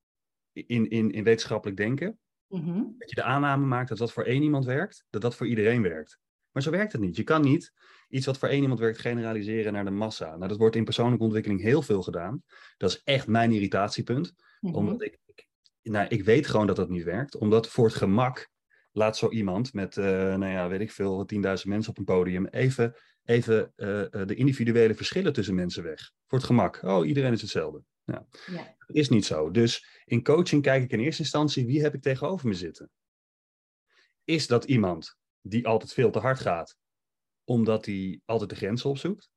[0.52, 2.18] In, in, in wetenschappelijk denken.
[2.48, 2.94] Mm -hmm.
[2.98, 5.82] Dat je de aanname maakt dat wat voor één iemand werkt, dat dat voor iedereen
[5.82, 6.18] werkt.
[6.50, 7.16] Maar zo werkt het niet.
[7.16, 7.72] Je kan niet
[8.08, 10.36] iets wat voor één iemand werkt generaliseren naar de massa.
[10.36, 12.42] Nou, dat wordt in persoonlijke ontwikkeling heel veel gedaan.
[12.76, 14.34] Dat is echt mijn irritatiepunt.
[14.62, 14.74] Mhm.
[14.74, 15.46] Omdat ik, ik,
[15.82, 17.36] nou, ik weet gewoon dat dat niet werkt.
[17.36, 18.50] Omdat voor het gemak
[18.92, 22.46] laat zo iemand met, uh, nou ja, weet ik veel, 10.000 mensen op een podium
[22.46, 26.12] even, even uh, de individuele verschillen tussen mensen weg.
[26.26, 26.82] Voor het gemak.
[26.82, 27.82] Oh, iedereen is hetzelfde.
[28.04, 28.74] Nou, ja.
[28.86, 29.50] Dat is niet zo.
[29.50, 32.90] Dus in coaching kijk ik in eerste instantie, wie heb ik tegenover me zitten?
[34.24, 36.76] Is dat iemand die altijd veel te hard gaat,
[37.44, 39.30] omdat hij altijd de grenzen opzoekt?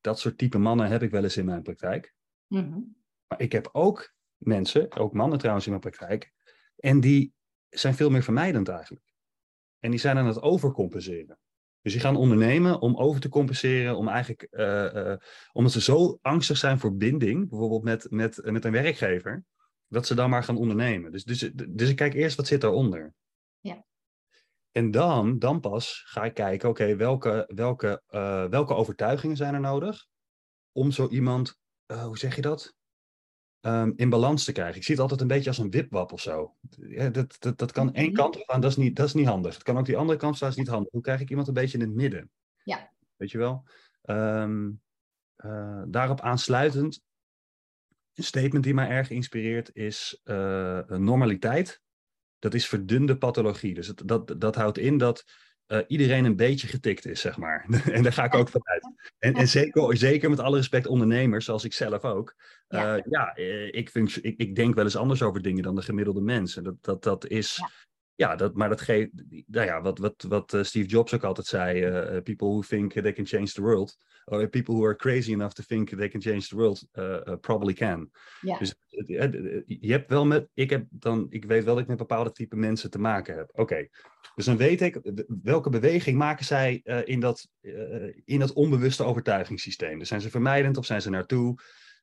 [0.00, 2.14] Dat soort type mannen heb ik wel eens in mijn praktijk.
[2.46, 2.96] Mm
[3.28, 6.32] maar ik heb ook mensen, ook mannen trouwens in mijn praktijk,
[6.76, 7.32] en die
[7.68, 9.12] zijn veel meer vermijdend eigenlijk.
[9.78, 11.38] En die zijn aan het overcompenseren.
[11.80, 15.16] Dus die gaan ondernemen om over te compenseren, om eigenlijk, uh, uh,
[15.52, 19.44] omdat ze zo angstig zijn voor binding, bijvoorbeeld met, met, met een werkgever,
[19.86, 21.12] dat ze dan maar gaan ondernemen.
[21.12, 23.14] Dus, dus, dus ik kijk eerst wat zit daaronder.
[23.60, 23.84] Ja.
[24.70, 29.60] En dan, dan pas ga ik kijken, oké, welke, welke, uh, welke overtuigingen zijn er
[29.60, 30.06] nodig
[30.72, 32.76] om zo iemand, hoe zeg je dat?
[33.68, 34.76] Um, in balans te krijgen.
[34.76, 36.56] Ik zie het altijd een beetje als een wipwap of zo.
[36.70, 38.14] Ja, dat, dat, dat kan één mhm.
[38.14, 39.54] kant op gaan, dat is, niet, dat is niet handig.
[39.54, 40.92] Het kan ook die andere kant staan, dat is niet handig.
[40.92, 42.30] Hoe krijg ik iemand een beetje in het midden?
[42.62, 42.92] Ja.
[43.16, 43.64] Weet je wel?
[44.04, 44.82] Um,
[45.36, 47.02] uh, daarop aansluitend,
[48.14, 51.82] een statement die mij erg inspireert is uh, normaliteit.
[52.38, 53.74] Dat is verdunde pathologie.
[53.74, 55.24] Dus het, dat, dat houdt in dat
[55.68, 57.66] uh, iedereen een beetje getikt is, zeg maar.
[57.92, 58.92] en daar ga ik ook vanuit.
[59.18, 62.34] En, en zeker, zeker met alle respect ondernemers, zoals ik zelf ook.
[62.68, 65.82] Uh, ja, ja eh, ik, ik, ik denk wel eens anders over dingen dan de
[65.82, 66.64] gemiddelde mensen.
[66.64, 67.56] Dat, dat, dat is...
[67.56, 67.70] Ja.
[68.18, 69.10] Ja dat, maar dat geeft,
[69.46, 73.12] nou ja, wat, wat, wat Steve Jobs ook altijd zei, uh, people who think they
[73.12, 76.40] can change the world, or people who are crazy enough to think they can change
[76.40, 78.10] the world, uh, probably can.
[78.40, 78.58] Ja.
[78.58, 78.74] Dus
[79.66, 82.56] je hebt wel met, ik heb dan, ik weet wel dat ik met bepaalde type
[82.56, 83.50] mensen te maken heb.
[83.52, 83.88] Oké,
[84.34, 85.00] dus dan weet ik
[85.42, 87.48] welke beweging maken zij uh, in, dat,
[88.24, 89.98] in dat onbewuste overtuigingssysteem.
[89.98, 91.58] Dus zijn ze vermijdend of zijn ze naartoe?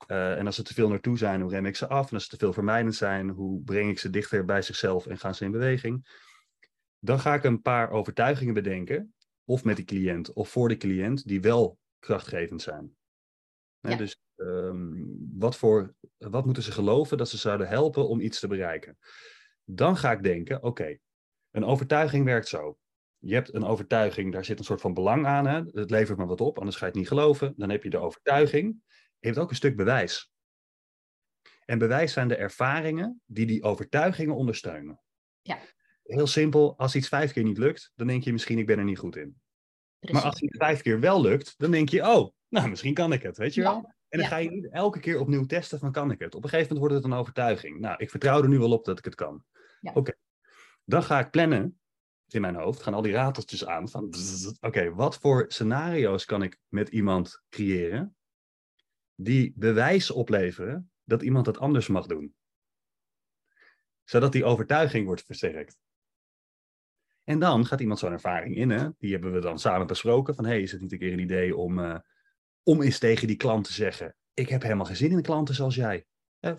[0.07, 2.07] Uh, en als ze te veel naartoe zijn, hoe rem ik ze af?
[2.07, 5.17] En als ze te veel vermijdend zijn, hoe breng ik ze dichter bij zichzelf en
[5.17, 6.07] gaan ze in beweging?
[6.99, 9.13] Dan ga ik een paar overtuigingen bedenken,
[9.45, 12.95] of met die cliënt of voor de cliënt, die wel krachtgevend zijn.
[13.79, 13.95] Ja.
[13.95, 18.47] Dus um, wat, voor, wat moeten ze geloven dat ze zouden helpen om iets te
[18.47, 18.97] bereiken?
[19.63, 20.97] Dan ga ik denken, oké,
[21.51, 22.77] een overtuiging werkt zo.
[23.17, 25.47] Je hebt een overtuiging, daar zit een soort van belang aan.
[25.47, 25.61] Hè?
[25.71, 27.53] Het levert me wat op, anders ga je het niet geloven.
[27.57, 28.81] Dan heb je de overtuiging.
[29.25, 30.31] Je hebt ook een stuk bewijs.
[31.65, 35.01] En bewijs zijn de ervaringen die die overtuigingen ondersteunen.
[35.41, 35.59] Ja.
[36.03, 38.83] heel simpel, als iets vijf keer niet lukt, dan denk je misschien ik ben er
[38.83, 39.41] niet goed in.
[39.99, 43.21] Maar als iets vijf keer wel lukt, dan denk je, oh, nou misschien kan ik
[43.21, 43.93] het, weet je wel?
[44.09, 46.35] En dan ga je niet elke keer opnieuw testen van kan ik het.
[46.35, 47.79] Op een gegeven moment wordt het een overtuiging.
[47.79, 49.43] Nou, ik vertrouw er nu wel op dat ik het kan.
[49.93, 50.13] Oké,
[50.83, 51.79] dan ga ik plannen
[52.27, 54.13] in mijn hoofd, gaan al die rateltjes aan van,
[54.59, 58.15] oké, wat voor scenario's kan ik met iemand creëren
[59.15, 62.35] die bewijs opleveren dat iemand het anders mag doen?
[64.03, 65.77] Zodat die overtuiging wordt versterkt.
[67.23, 68.89] En dan gaat iemand zo'n ervaring in, hè?
[68.97, 71.55] die hebben we dan samen besproken, van hey, is het niet een keer een idee
[71.55, 71.99] om, uh,
[72.63, 75.75] om eens tegen die klant te zeggen, ik heb helemaal geen zin in klanten zoals
[75.75, 76.05] jij.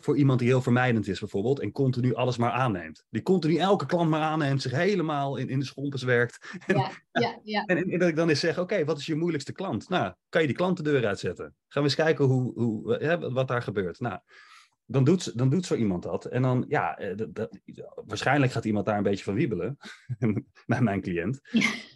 [0.01, 3.05] Voor iemand die heel vermijdend is bijvoorbeeld en continu alles maar aanneemt.
[3.11, 6.39] Die continu elke klant maar aanneemt, zich helemaal in, in de schompens werkt.
[6.67, 7.65] Ja, ja, ja.
[7.65, 9.89] En, en, dat ik dan eens zeg, oké, wat is je moeilijkste klant?
[9.89, 11.45] Nou, kan je die klant de deur uitzetten?
[11.45, 14.01] Gaan we eens kijken hoe, hoe, hè, wat daar gebeurt.
[14.01, 14.19] Nou,
[14.87, 16.25] dan doet, dan doet zo iemand dat.
[16.25, 17.27] En dan, ja, eh,
[17.95, 19.77] waarschijnlijk gaat iemand daar een beetje van wiebelen.
[20.67, 21.41] met mijn cliënt.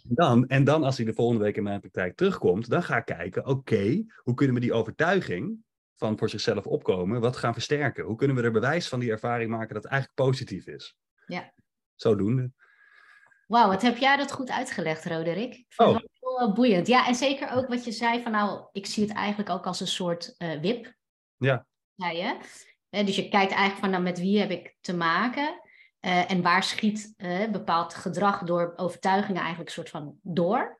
[0.03, 3.05] Dan, en dan, als hij de volgende week in mijn praktijk terugkomt, dan ga ik
[3.05, 5.63] kijken, oké, hoe kunnen we die overtuiging
[6.01, 8.03] van voor zichzelf opkomen, wat gaan versterken?
[8.03, 10.97] Hoe kunnen we er bewijs van die ervaring maken dat het eigenlijk positief is?
[11.25, 11.53] Ja.
[11.95, 12.51] Zodoende.
[13.47, 15.53] Wauw, wat heb jij dat goed uitgelegd, Roderick?
[15.53, 15.87] Ik het
[16.19, 16.37] oh.
[16.37, 16.87] wel boeiend.
[16.87, 19.79] Ja, en zeker ook wat je zei van nou, ik zie het eigenlijk ook als
[19.79, 20.93] een soort uh, wip.
[21.37, 21.65] Ja.
[21.95, 22.37] Zei je?
[22.89, 25.61] dus je kijkt eigenlijk van nou, met wie heb ik te maken
[26.01, 30.79] uh, en waar schiet uh, bepaald gedrag door overtuigingen eigenlijk een soort van door.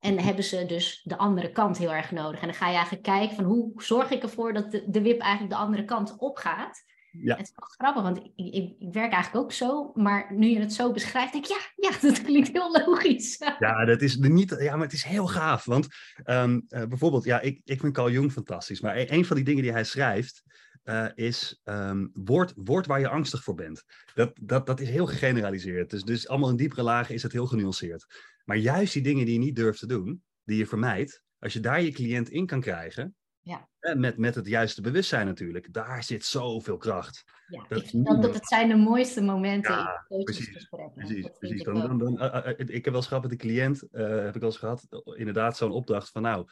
[0.00, 2.40] En hebben ze dus de andere kant heel erg nodig.
[2.40, 5.20] En dan ga je eigenlijk kijken van hoe zorg ik ervoor dat de, de wip
[5.20, 6.84] eigenlijk de andere kant opgaat.
[7.10, 7.36] Ja.
[7.36, 9.92] Het is wel grappig, want ik, ik, ik, werk eigenlijk ook zo.
[9.94, 13.38] Maar nu je het zo beschrijft, denk ik, ja, ja dat klinkt heel logisch.
[13.58, 15.64] Ja, dat is niet, ja maar het is heel gaaf.
[15.64, 15.88] Want
[16.24, 18.80] um, uh, bijvoorbeeld, ja, ik, ik vind Carl Jung fantastisch.
[18.80, 20.42] Maar een van die dingen die hij schrijft,
[20.84, 23.84] uh, is um, woord, woord waar je angstig voor bent.
[24.14, 25.90] Dat, dat, dat is heel gegeneraliseerd.
[25.90, 28.06] Dus, dus allemaal in diepere lagen is het heel genuanceerd.
[28.50, 31.60] Maar juist die dingen die je niet durft te doen, die je vermijdt, als je
[31.60, 33.68] daar je cliënt in kan krijgen, ja.
[33.94, 37.24] met, met het juiste bewustzijn natuurlijk, daar zit zoveel kracht.
[37.46, 41.62] Ja, dat, ik dat, dat het zijn de mooiste momenten ja, in precies, precies, precies.
[41.62, 44.34] Dan, dan, dan, uh, uh, ik heb wel eens gehad met de cliënt, uh, heb
[44.34, 44.86] ik wel eens gehad,
[45.16, 46.48] inderdaad zo'n opdracht van nou,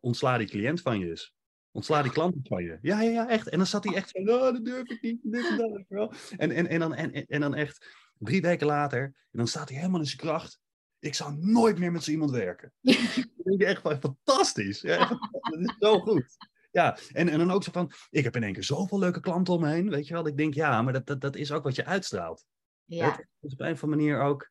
[0.00, 1.34] ontsla die cliënt van je eens.
[1.70, 2.78] Ontsla die klanten van je.
[2.82, 3.48] Ja, ja, ja, echt.
[3.48, 6.34] En dan zat hij echt zo, oh, dat durf ik niet, dit en dat.
[6.36, 7.86] En, en, en, dan, en, en dan echt
[8.18, 10.60] drie weken later, en dan staat hij helemaal in zijn kracht.
[11.00, 12.72] Ik zou nooit meer met zo iemand werken.
[13.44, 14.80] denk je echt van, fantastisch.
[14.80, 16.36] Ja, dat is zo goed.
[16.70, 19.54] Ja, en, en dan ook zo van, ik heb in één keer zoveel leuke klanten
[19.54, 19.90] om me heen.
[19.90, 22.44] Weet je wel, ik denk, ja, maar dat, dat, dat is ook wat je uitstraalt.
[22.84, 23.10] Ja.
[23.10, 24.50] Dat is op een of andere manier ook,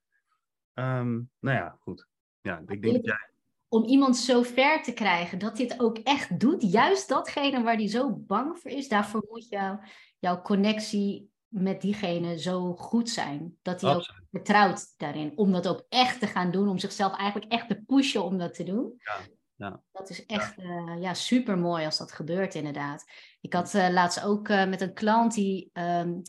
[0.74, 2.08] um, nou ja, goed.
[2.42, 3.30] Ja, ik denk dat jij
[3.70, 7.88] om iemand zo ver te krijgen dat dit ook echt doet, juist datgene waar die
[7.88, 9.80] zo bang voor is, daarvoor moet jou,
[10.20, 13.58] jouw connectie met diegene zo goed zijn.
[13.62, 15.38] Dat hij ook vertrouwt daarin.
[15.38, 18.54] Om dat ook echt te gaan doen, om zichzelf eigenlijk echt te pushen om dat
[18.54, 18.94] te doen.
[18.98, 19.18] Ja.
[19.56, 19.82] Ja.
[19.92, 20.64] Dat is echt ja.
[20.64, 23.06] Uh, ja, super mooi als dat gebeurt, inderdaad.
[23.42, 26.22] Ik had uh, laatst ook uh, met een klant die, um,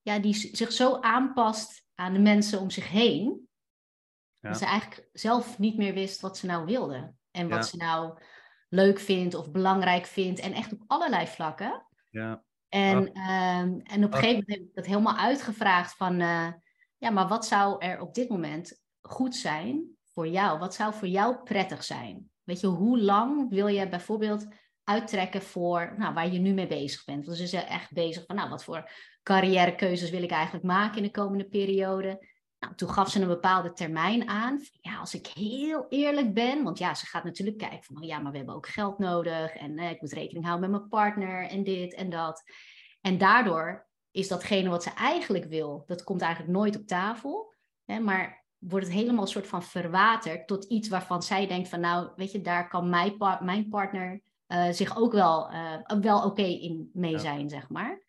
[0.00, 3.48] ja, die zich zo aanpast aan de mensen om zich heen.
[4.40, 7.14] Dat ze eigenlijk zelf niet meer wist wat ze nou wilde.
[7.30, 8.18] En wat ze nou
[8.68, 10.40] leuk vindt of belangrijk vindt.
[10.40, 11.86] En echt op allerlei vlakken.
[12.10, 12.42] Ja.
[12.72, 16.20] En, ehm, en op een gegeven moment heb ik dat helemaal uitgevraagd van...
[16.20, 16.48] Uh,
[16.98, 20.58] ja, maar wat zou er op dit moment goed zijn voor jou?
[20.58, 22.30] Wat zou voor jou prettig zijn?
[22.42, 24.46] Weet je, hoe lang wil je bijvoorbeeld
[24.84, 27.24] uittrekken voor nou, waar je nu mee bezig bent?
[27.24, 28.90] Dus is er echt bezig van, nou, wat voor
[29.22, 32.28] carrièrekeuzes wil ik eigenlijk maken in de komende periode?
[32.62, 34.60] Nou, toen gaf ze een bepaalde termijn aan.
[34.80, 38.18] Ja, als ik heel eerlijk ben, want ja, ze gaat natuurlijk kijken van, oh ja,
[38.18, 41.48] maar we hebben ook geld nodig en eh, ik moet rekening houden met mijn partner
[41.48, 42.42] en dit en dat.
[43.00, 47.54] En daardoor is datgene wat ze eigenlijk wil, dat komt eigenlijk nooit op tafel.
[47.84, 51.80] Hè, maar wordt het helemaal een soort van verwaterd tot iets waarvan zij denkt van,
[51.80, 56.42] nou, weet je, daar kan mijn, mijn partner uh, zich ook wel, uh, wel oké
[56.42, 58.02] in mee zijn, zeg maar.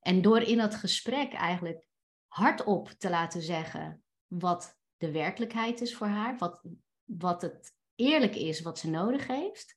[0.00, 1.88] En door in dat gesprek eigenlijk
[2.30, 6.62] hardop te laten zeggen wat de werkelijkheid is voor haar, wat,
[7.04, 9.76] wat het eerlijk is wat ze nodig heeft.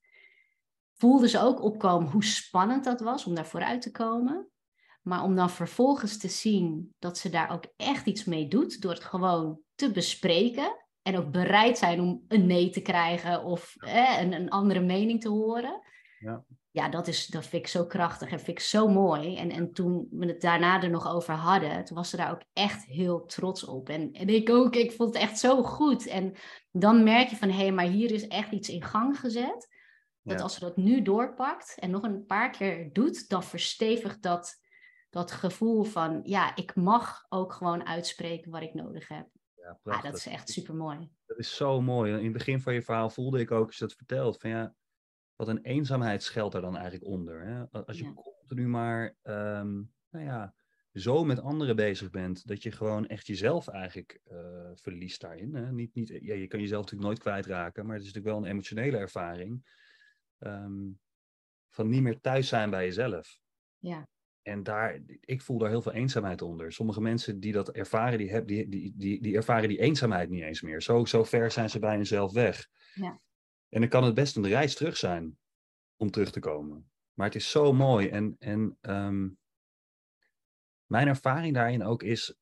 [0.93, 4.47] Voelde ze ook opkomen hoe spannend dat was om daar vooruit te komen.
[5.01, 8.91] Maar om dan vervolgens te zien dat ze daar ook echt iets mee doet, door
[8.91, 14.21] het gewoon te bespreken en ook bereid zijn om een nee te krijgen of eh,
[14.21, 15.81] een, een andere mening te horen.
[16.19, 19.37] Ja ja, dat, is, dat vind ik zo krachtig en vind ik zo mooi.
[19.37, 22.43] En, en toen we het daarna er nog over hadden, toen was ze daar ook
[22.53, 23.89] echt heel trots op.
[23.89, 26.07] En, en ik ook, ik vond het echt zo goed.
[26.07, 26.33] En
[26.71, 29.69] dan merk je van, hé, hey, maar hier is echt iets in gang gezet.
[30.21, 34.61] Dat als ze dat nu doorpakt en nog een paar keer doet, dan verstevigt dat
[35.09, 39.27] dat gevoel van, ja, ik mag ook gewoon uitspreken wat ik nodig heb.
[39.55, 41.09] Ja, ah, dat is echt super mooi.
[41.25, 42.13] Dat is zo mooi.
[42.17, 44.73] In het begin van je verhaal voelde ik ook, als je dat vertelt, van ja,
[45.35, 47.45] wat een eenzaamheid schuilt daar dan eigenlijk onder.
[47.45, 47.83] Hè?
[47.85, 48.13] Als je ja.
[48.13, 49.73] continu maar, ehm,
[50.09, 50.53] nou ja,
[50.93, 55.55] zo met anderen bezig bent, dat je gewoon echt jezelf eigenlijk uh, verliest daarin.
[55.55, 55.71] Hè?
[55.71, 58.51] Niet, niet, ja, je kan jezelf natuurlijk nooit kwijtraken, maar het is natuurlijk wel een
[58.51, 59.65] emotionele ervaring.
[60.37, 60.91] Ehm,
[61.69, 63.39] van niet meer thuis zijn bij jezelf.
[63.77, 64.07] Ja.
[64.41, 66.71] En daar, ik voel daar heel veel eenzaamheid onder.
[66.71, 70.43] Sommige mensen die dat ervaren, die, heb, die, die, die, die ervaren die eenzaamheid niet
[70.43, 70.81] eens meer.
[70.81, 72.67] Zo, zo ver zijn ze bij hunzelf weg.
[72.93, 73.21] Ja.
[73.73, 75.37] En dan kan het best een reis terug zijn
[75.95, 76.91] om terug te komen.
[77.13, 78.07] Maar het is zo mooi.
[78.07, 79.29] En, en ehm,
[80.85, 82.35] mijn ervaring daarin ook is,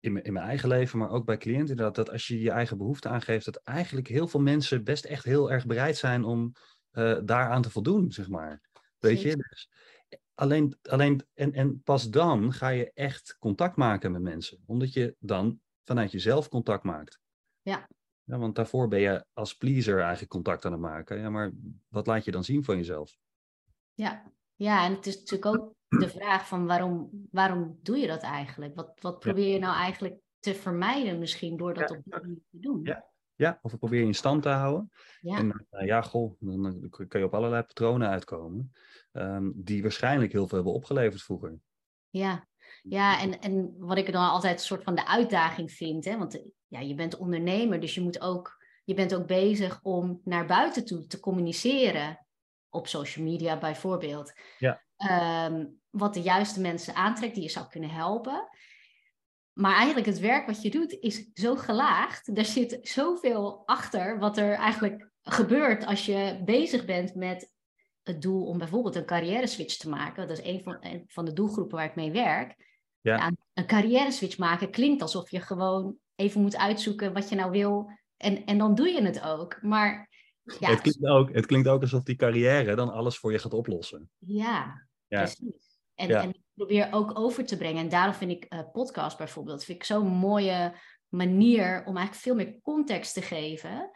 [0.00, 2.50] in mijn, in mijn eigen leven, maar ook bij cliënten, dat, dat als je je
[2.50, 6.52] eigen behoefte aangeeft, dat eigenlijk heel veel mensen best echt heel erg bereid zijn om
[6.92, 8.60] uh, daaraan te voldoen, zeg maar.
[8.98, 9.36] Weet je?
[9.36, 9.70] Dus,
[10.34, 14.62] alleen, alleen en, en pas dan ga je echt contact maken met mensen.
[14.66, 17.20] Omdat je dan vanuit jezelf contact maakt.
[17.62, 17.88] Ja.
[18.26, 18.38] Ja.
[18.38, 21.18] Want daarvoor ben je als pleaser eigenlijk contact aan het maken.
[21.18, 21.52] Ja, maar
[21.88, 23.16] wat laat je dan zien van jezelf?
[23.94, 28.22] Ja, ja en het is natuurlijk ook de vraag van waarom, waarom doe je dat
[28.22, 28.74] eigenlijk?
[28.74, 32.58] Wat, wat probeer je nou eigenlijk te vermijden misschien door dat op die manier te
[32.58, 32.80] doen?
[32.82, 33.10] Ja.
[33.38, 34.90] Ja, of probeer je in stand te houden.
[35.20, 35.38] Ja.
[35.38, 38.72] En uh, ja, goh, dan kun je op allerlei patronen uitkomen.
[39.12, 41.58] Um, die waarschijnlijk heel veel hebben opgeleverd vroeger.
[42.08, 42.48] Ja,
[42.82, 46.04] ja en, en wat ik dan altijd een soort van de uitdaging vind.
[46.04, 46.42] Hè, want
[46.76, 50.84] ja, je bent ondernemer, dus je, moet ook, je bent ook bezig om naar buiten
[50.84, 52.26] toe te communiceren.
[52.70, 54.32] Op social media bijvoorbeeld.
[54.58, 54.82] Ja.
[55.48, 58.48] Um, wat de juiste mensen aantrekt die je zou kunnen helpen.
[59.52, 62.38] Maar eigenlijk het werk wat je doet is zo gelaagd.
[62.38, 67.54] Er zit zoveel achter wat er eigenlijk gebeurt als je bezig bent met
[68.02, 70.28] het doel om bijvoorbeeld een carrière switch te maken.
[70.28, 72.56] Dat is een van, een van de doelgroepen waar ik mee werk.
[73.00, 73.16] Ja.
[73.16, 73.32] ja.
[73.52, 77.90] een carrière switch maken klinkt alsof je gewoon even moet uitzoeken wat je nou wil.
[78.16, 79.62] En, en dan doe je het ook.
[79.62, 80.08] Maar
[80.60, 83.54] ja, het, klinkt ook, het klinkt ook alsof die carrière dan alles voor je gaat
[83.54, 84.10] oplossen.
[84.18, 85.18] Ja, ja.
[85.18, 85.78] precies.
[85.94, 87.82] En, en ik probeer ook over te brengen.
[87.82, 90.74] En daarom vind ik uh, podcast bijvoorbeeld vind ik zo'n mooie
[91.08, 93.90] manier om eigenlijk veel meer context te geven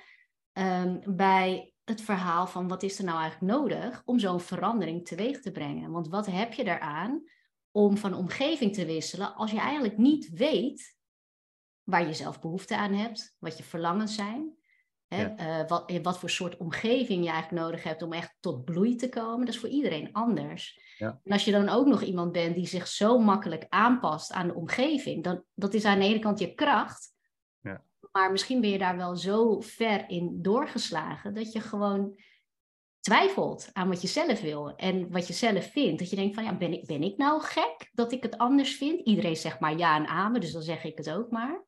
[0.52, 5.40] um, bij het verhaal van wat is er nou eigenlijk nodig om zo'n verandering teweeg
[5.40, 5.90] te brengen.
[5.90, 7.22] Want wat heb je daaraan
[7.70, 10.98] om van omgeving te wisselen als je eigenlijk niet weet
[11.90, 14.58] waar je zelf behoefte aan hebt, wat je verlangens zijn.
[15.06, 18.96] Hè, uh, wat, wat voor soort omgeving je eigenlijk nodig hebt om echt tot bloei
[18.96, 19.44] te komen.
[19.44, 20.94] Dat is voor iedereen anders.
[20.98, 21.20] Ja.
[21.24, 24.54] En als je dan ook nog iemand bent die zich zo makkelijk aanpast aan de
[24.54, 27.08] omgeving, dan dat is aan de ene kant je kracht.
[27.60, 27.84] Ja.
[28.12, 32.18] Maar misschien ben je daar wel zo ver in doorgeslagen dat je gewoon
[33.00, 35.98] twijfelt aan wat je zelf wil en wat je zelf vindt.
[35.98, 38.76] Dat je denkt van ja, ben ik, ben ik nou gek dat ik het anders
[38.76, 39.06] vind?
[39.06, 41.64] Iedereen zegt maar ja en amen, dus dan zeg ik het ook maar.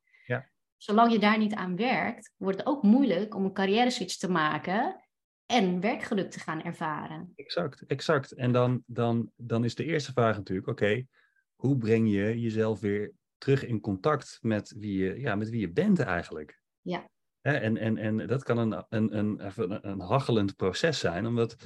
[0.82, 4.30] Zolang je daar niet aan werkt, wordt het ook moeilijk om een carrière switch te
[4.30, 5.04] maken
[5.46, 7.32] en werkgeluk te gaan ervaren.
[7.34, 8.32] Exact, exact.
[8.32, 11.06] En dan, dan, dan is de eerste vraag natuurlijk, oké,
[11.54, 15.72] hoe breng je jezelf weer terug in contact met wie je, ja, met wie je
[15.72, 16.60] bent eigenlijk?
[16.80, 17.08] Ja.
[17.40, 21.56] en, en, en dat kan een, een, een, een, een hachelend proces zijn, omdat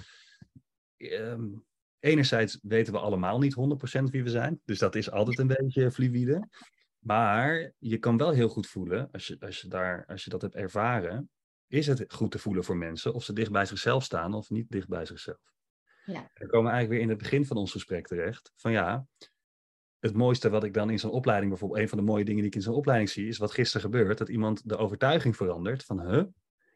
[0.96, 1.64] um,
[1.98, 3.56] enerzijds weten we allemaal niet
[4.00, 6.48] 100% wie we zijn, dus dat is altijd een beetje fluïde.
[7.06, 10.42] Maar je kan wel heel goed voelen, als je, als je, daar, als je dat
[10.42, 11.30] hebt ervaren,
[11.66, 14.70] is het goed te voelen voor mensen of ze dicht bij zichzelf staan of niet
[14.70, 15.54] dicht bij zichzelf.
[16.04, 16.30] Ja.
[16.34, 18.52] Dan komen we eigenlijk weer in het begin van ons gesprek terecht.
[18.56, 19.06] Van ja,
[19.98, 22.50] het mooiste wat ik dan in zo'n opleiding, bijvoorbeeld een van de mooie dingen die
[22.50, 26.00] ik in zo'n opleiding zie, is wat gisteren gebeurt, dat iemand de overtuiging verandert van,
[26.00, 26.24] huh,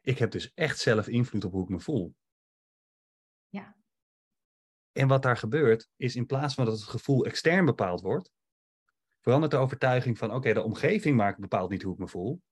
[0.00, 2.14] ik heb dus echt zelf invloed op hoe ik me voel.
[3.48, 3.76] Ja.
[4.92, 8.30] En wat daar gebeurt, is in plaats van dat het gevoel extern bepaald wordt,
[9.20, 12.42] verandert de overtuiging van, oké, de omgeving maakt bepaalt niet hoe ik me voel,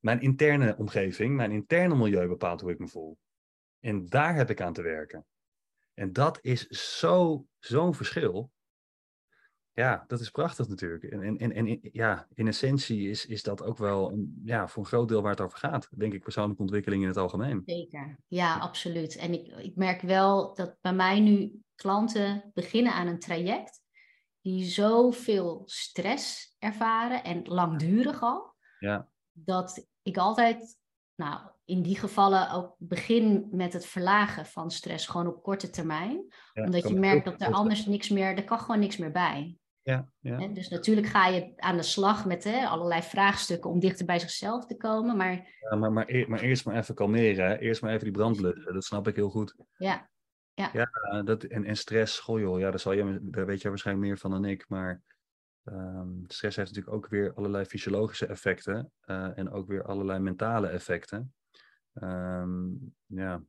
[0.00, 3.18] mijn interne omgeving, mijn interne milieu bepaalt hoe ik me voel.
[3.80, 5.26] En daar heb ik aan te werken.
[5.94, 6.66] En dat is
[6.98, 8.50] zo, zo'n verschil.
[9.72, 11.04] Ja, dat is prachtig natuurlijk.
[11.04, 14.82] En, en, en, en ja, in essentie is, is dat ook wel een, ja, voor
[14.82, 15.88] een groot deel waar het over gaat.
[15.98, 17.62] Denk ik persoonlijke ontwikkeling in het algemeen.
[17.66, 19.16] Zeker, ja, absoluut.
[19.16, 23.82] En ik, ik merk wel dat bij mij nu klanten beginnen aan een traject
[24.46, 28.54] die zoveel stress ervaren en langdurig al.
[28.78, 30.78] Ja dat ik altijd,
[31.14, 36.32] nou, in die gevallen ook begin met het verlagen van stress, gewoon op korte termijn.
[36.54, 39.58] omdat je merkt dat er anders niks meer, er kan gewoon niks meer bij.
[39.82, 40.46] Ja, ja.
[40.48, 44.66] Dus natuurlijk ga je aan de slag met hè, allerlei vraagstukken om dichter bij zichzelf
[44.66, 45.16] te komen.
[45.16, 45.32] Maar,
[45.70, 47.58] ja, maar, maar, maar eerst maar even kalmeren.
[47.58, 48.74] Eerst maar even die brand blussen.
[48.74, 49.54] Dat snap ik heel goed.
[49.76, 50.10] Ja,
[50.56, 50.70] Ja.
[50.72, 54.06] ja dat, en, en stress, goh joh, ja, daar, zal je, daar weet jij waarschijnlijk
[54.06, 54.68] meer van dan ik.
[54.68, 55.02] Maar
[55.64, 58.92] ehm, stress heeft natuurlijk ook weer allerlei fysiologische effecten.
[59.00, 61.34] eh, en ook weer allerlei mentale effecten.
[61.94, 62.68] Ehm,
[63.06, 63.42] ja.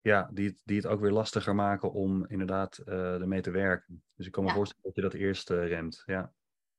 [0.00, 4.02] Ja, die, het- die het ook weer lastiger maken om inderdaad eh ermee te werken.
[4.14, 4.54] Dus ik kan me Ja.
[4.54, 6.02] voorstellen dat je dat eerst eh, remt.
[6.06, 6.32] Ja.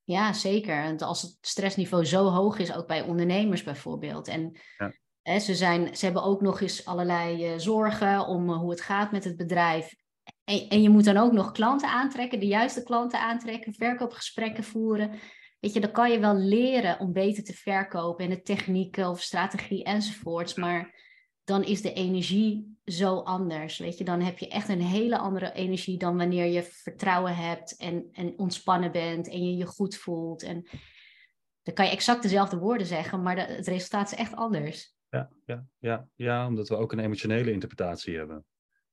[0.03, 0.75] Ja, zeker.
[0.83, 4.27] En als het stressniveau zo hoog is, ook bij ondernemers bijvoorbeeld.
[4.27, 4.93] En Ja.
[5.23, 9.11] Ze, zijn, ze hebben ook nog eens allerlei eh, zorgen om eh, hoe het gaat
[9.11, 9.95] met het bedrijf.
[10.43, 15.11] En, en je moet dan ook nog klanten aantrekken, de juiste klanten aantrekken, verkoopgesprekken voeren.
[15.59, 19.21] Weet je, dan kan je wel leren om beter te verkopen en de technieken of
[19.21, 20.53] strategie enzovoorts.
[20.53, 21.07] Maar
[21.43, 23.77] dan is de energie zo anders.
[23.77, 27.75] Weet je, dan heb je echt een hele andere energie dan wanneer je vertrouwen hebt
[27.75, 30.43] en, en ontspannen bent en je je goed voelt.
[30.43, 30.67] En
[31.63, 34.97] dan kan je exact dezelfde woorden zeggen, maar het resultaat is echt anders.
[35.09, 38.45] Ja, ja, ja, ja, omdat we ook een emotionele interpretatie hebben.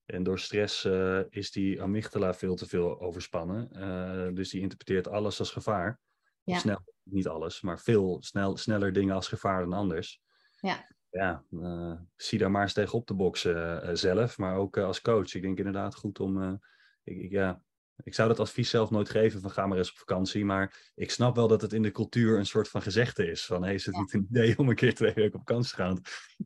[0.05, 3.71] En door stress eh, is die amygdala veel te veel overspannen.
[3.73, 6.01] Eh, dus die interpreteert alles als gevaar.
[6.43, 6.59] Ja.
[6.59, 10.21] snel, niet alles, maar veel snel, sneller dingen als gevaar dan anders.
[10.61, 10.87] Ja.
[11.11, 15.35] Ja, eh, zie daar maar eens tegenop te boksen zelf, maar ook als coach.
[15.35, 16.61] Ik denk inderdaad goed om...
[17.05, 17.63] ik, ik- ja,
[18.03, 20.45] ik zou dat advies zelf nooit geven van ga maar eens op vakantie.
[20.45, 23.47] Maar ik snap wel dat het in de cultuur een soort van gezegde is.
[23.47, 25.83] Van hey, is het niet een idee om een keer twee weken op vakantie te
[25.83, 26.01] gaan?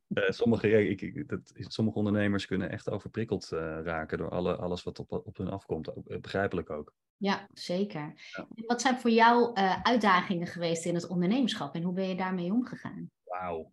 [0.08, 4.98] Eh, sommige, ik, dat, sommige ondernemers kunnen echt overprikkeld eh, raken door alle, alles wat
[4.98, 5.88] op, op hun afkomt.
[5.88, 6.94] Eh, begrijpelijk ook.
[7.16, 8.30] Ja, zeker.
[8.36, 8.46] Ja.
[8.66, 13.10] Wat zijn voor jou uitdagingen geweest in het ondernemerschap en hoe ben je daarmee omgegaan?
[13.24, 13.72] Wauw.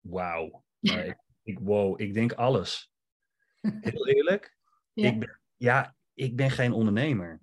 [0.00, 0.64] Wauw.
[0.80, 2.90] Ik, ik, wow, ik denk alles.
[3.80, 4.56] Heel eerlijk,
[4.92, 5.08] Ja.
[5.08, 7.40] ik ben, ja, ik ben geen ondernemer.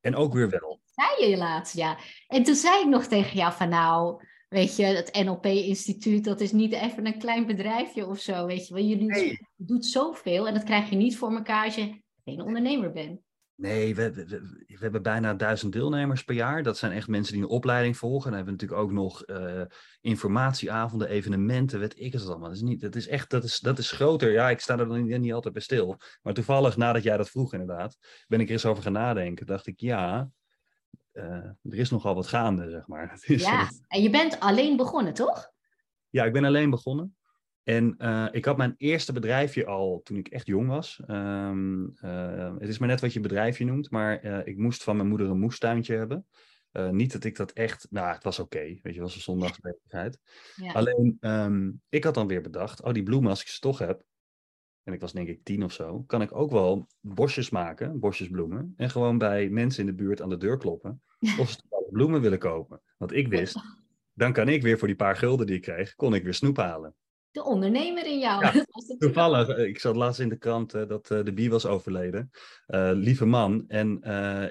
[0.00, 0.80] En ook weer wel.
[0.84, 1.98] zei je laatst, ja.
[2.26, 6.52] En toen zei ik nog tegen jou van nou, weet je, het NLP-instituut, dat is
[6.52, 8.86] niet even een klein bedrijfje of zo, weet je.
[8.88, 9.38] Je doet, Nee.
[9.56, 13.20] doet zoveel en dat krijg je niet voor elkaar als je geen ondernemer bent.
[13.54, 16.62] Nee, we, we, hebben bijna duizend deelnemers per jaar.
[16.62, 18.30] Dat zijn echt mensen die een opleiding volgen.
[18.30, 19.62] Dan hebben we natuurlijk ook nog eh,
[20.00, 22.48] informatieavonden, evenementen, weet ik het allemaal.
[22.48, 24.32] Dat is, niet, dat is echt, dat is, dat is groter.
[24.32, 26.00] Ja, ik sta er dan niet, niet altijd bij stil.
[26.22, 27.96] Maar toevallig, nadat jij dat vroeg inderdaad,
[28.28, 29.46] ben ik er eens over gaan nadenken.
[29.46, 30.30] Dacht ik, ja,
[31.12, 31.24] eh,
[31.62, 33.18] er is nogal wat gaande, zeg maar.
[33.20, 35.52] Is, Ja, en je bent alleen begonnen, toch?
[36.08, 37.16] Ja, ik ben alleen begonnen.
[37.64, 41.00] En eh, ik had mijn eerste bedrijfje al toen ik echt jong was.
[41.06, 44.96] Ehm, eh, het is maar net wat je bedrijfje noemt, maar eh, ik moest van
[44.96, 46.26] mijn moeder een moestuintje hebben.
[46.90, 50.18] Niet dat ik dat echt, nou, het was oké, weet je, het was een zondagsbezigheid.
[50.56, 50.72] Ja.
[50.72, 54.04] Alleen, ehm, ik had dan weer bedacht, oh, die bloemen, als ik ze toch heb,
[54.82, 58.28] en ik was denk ik tien of zo, kan ik ook wel bosjes maken, bosjes
[58.28, 61.02] bloemen, en gewoon bij mensen in de buurt aan de deur kloppen,
[61.40, 62.80] of ze bloemen willen kopen.
[62.96, 63.58] Want ik wist,
[64.12, 66.56] dan kan ik weer voor die paar gulden die ik kreeg, kon ik weer snoep
[66.56, 66.94] halen.
[67.32, 68.44] De ondernemer in jou.
[68.44, 68.52] Ja,
[68.98, 72.30] Toevallig, eh, ik zat laatst in de krant eh, dat eh, de bie was overleden.
[72.92, 73.64] Lieve man.
[73.68, 74.00] En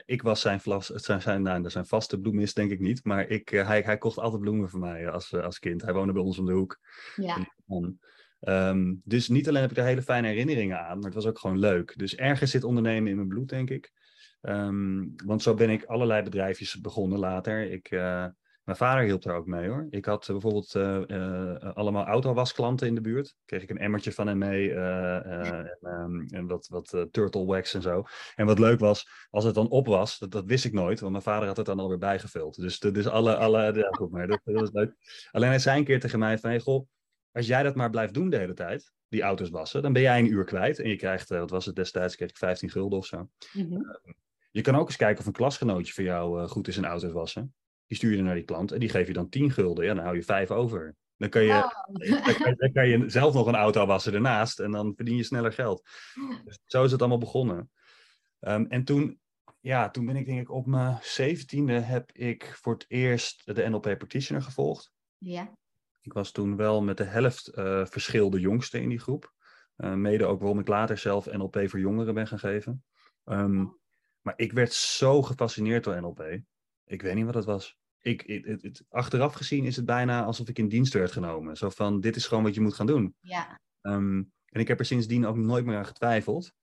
[0.05, 3.03] ik was zijn, vlas, zijn, zijn, nou, zijn vaste bloemist, denk ik niet.
[3.03, 5.81] Maar ik, hij, hij kocht altijd bloemen voor mij als, als kind.
[5.81, 6.79] Hij woonde bij ons om de hoek.
[7.15, 7.53] Ja.
[8.39, 11.39] Ehm, dus niet alleen heb ik er hele fijne herinneringen aan, maar het was ook
[11.39, 11.97] gewoon leuk.
[11.97, 13.91] Dus ergens zit ondernemen in mijn bloed, denk ik.
[14.41, 17.71] Ehm, want zo ben ik allerlei bedrijfjes begonnen later.
[17.71, 17.89] Ik,
[18.71, 19.87] mijn vader hielp daar ook mee hoor.
[19.89, 23.35] Ik had eh, bijvoorbeeld eh, eh, allemaal autowasklanten in de buurt.
[23.45, 27.81] Kreeg ik een emmertje van hem mee en, ehm, en wat, wat turtle wax en
[27.81, 28.03] zo.
[28.35, 31.11] En wat leuk was, als het dan op was, dat, dat wist ik nooit, want
[31.11, 32.61] mijn vader had het dan alweer bijgevuld.
[32.61, 34.93] Dus, dus alle, alle ja, goed, maar dat, dat was leuk.
[35.31, 36.87] Alleen hij zei een keer tegen mij van, hey, goh,
[37.31, 40.19] als jij dat maar blijft doen de hele tijd, die auto's wassen, dan ben jij
[40.19, 40.79] een uur kwijt.
[40.79, 43.29] En je krijgt, wat was het destijds, kreeg ik 15 gulden of zo.
[43.53, 43.81] mhm.
[44.51, 47.53] Je kan ook eens kijken of een klasgenootje voor jou goed is in auto's wassen.
[47.91, 49.85] Die stuur je naar die klant en die geef je dan 10 gulden.
[49.85, 50.95] Ja, dan hou je 5 over.
[51.17, 51.97] Dan kan je, Wow.
[52.25, 55.15] dan kan, je- dan kan je zelf nog een auto wassen ernaast en dan verdien
[55.15, 55.87] je sneller geld.
[56.45, 57.71] Dus zo is het allemaal begonnen.
[58.39, 59.19] Ehm, en toen,
[59.59, 63.69] ja, toen ben ik denk ik op mijn zeventiende heb ik voor het eerst de
[63.69, 64.91] NLP Practitioner gevolgd.
[65.17, 65.51] Ja,
[66.01, 69.33] Ik was toen wel met de helft eh verschil de jongste in die groep.
[69.75, 72.83] Eh, mede ook waarom ik later zelf NLP voor jongeren ben gaan geven.
[73.23, 73.65] Ehm,
[74.21, 76.39] maar ik werd zo gefascineerd door NLP.
[76.85, 77.79] Ik weet niet wat het was.
[78.01, 81.57] Ik, het, het- het- achteraf gezien is het bijna alsof ik in dienst werd genomen.
[81.57, 83.15] Zo van, dit is gewoon wat je moet gaan doen.
[83.19, 86.53] ja, Ehm, en ik heb er sindsdien ook nooit meer aan getwijfeld.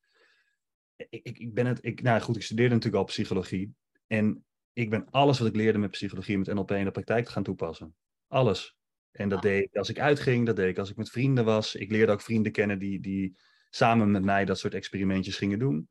[0.97, 3.74] Ik, ik, ik ben het, ik, nou goed, ik studeerde natuurlijk al psychologie.
[4.07, 7.24] En ik ben alles wat ik leerde met psychologie en met NLP in de praktijk
[7.24, 7.95] te gaan toepassen.
[8.26, 8.76] Alles.
[9.11, 9.45] En dat Ah.
[9.45, 11.74] deed ik als ik uitging, dat deed ik als ik met vrienden was.
[11.74, 13.36] Ik leerde ook vrienden kennen die, die
[13.70, 15.89] samen met mij dat soort experimentjes gingen doen.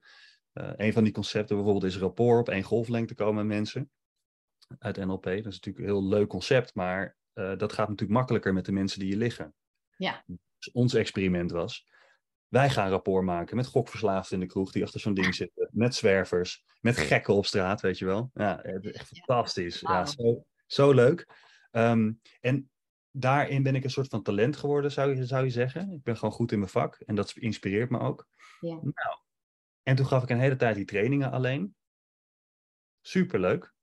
[0.53, 3.91] Eh, een van die concepten bijvoorbeeld is rapport op één golflengte komen met mensen
[4.79, 5.23] uit NLP.
[5.23, 8.71] Dat is natuurlijk een heel leuk concept, maar eh, dat gaat natuurlijk makkelijker met de
[8.71, 9.53] mensen die hier liggen.
[9.97, 10.23] Ja.
[10.57, 11.87] Dus ons experiment was,
[12.47, 15.69] Wij gaan rapport maken met gokverslaafden in de kroeg die achter zo'n ding zitten.
[15.71, 18.29] Met zwervers, met gekken op straat, weet je wel.
[18.33, 19.79] Ja, echt fantastisch.
[19.79, 21.27] Ja, zo, zo leuk.
[21.71, 22.69] Ehm, en
[23.11, 25.91] daarin ben ik een soort van talent geworden, zou je, zou je zeggen.
[25.91, 28.27] Ik ben gewoon goed in mijn vak en dat inspireert me ook.
[28.59, 28.73] Ja.
[28.73, 29.19] Nou,
[29.83, 31.75] en toen gaf ik een hele tijd die trainingen alleen.
[33.01, 33.75] Superleuk.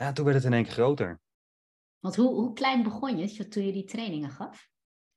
[0.00, 1.20] En toen werd het in één keer groter.
[1.98, 4.68] Want hoe, hoe klein begon je toen je die trainingen gaf?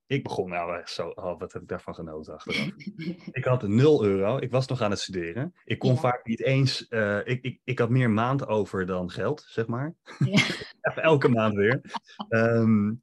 [0.06, 2.68] Ik begon nou zo, oh, wat heb ik daarvan genoten achteraf.
[3.40, 5.54] ik had 0 euro, ik was nog aan het studeren.
[5.64, 6.00] Ik kon Ja.
[6.00, 9.96] vaak niet eens, eh, ik, ik, ik had meer maand over dan geld, zeg maar.
[10.26, 10.42] Ja.
[10.96, 11.82] Elke maand weer.
[12.28, 12.94] Ehm,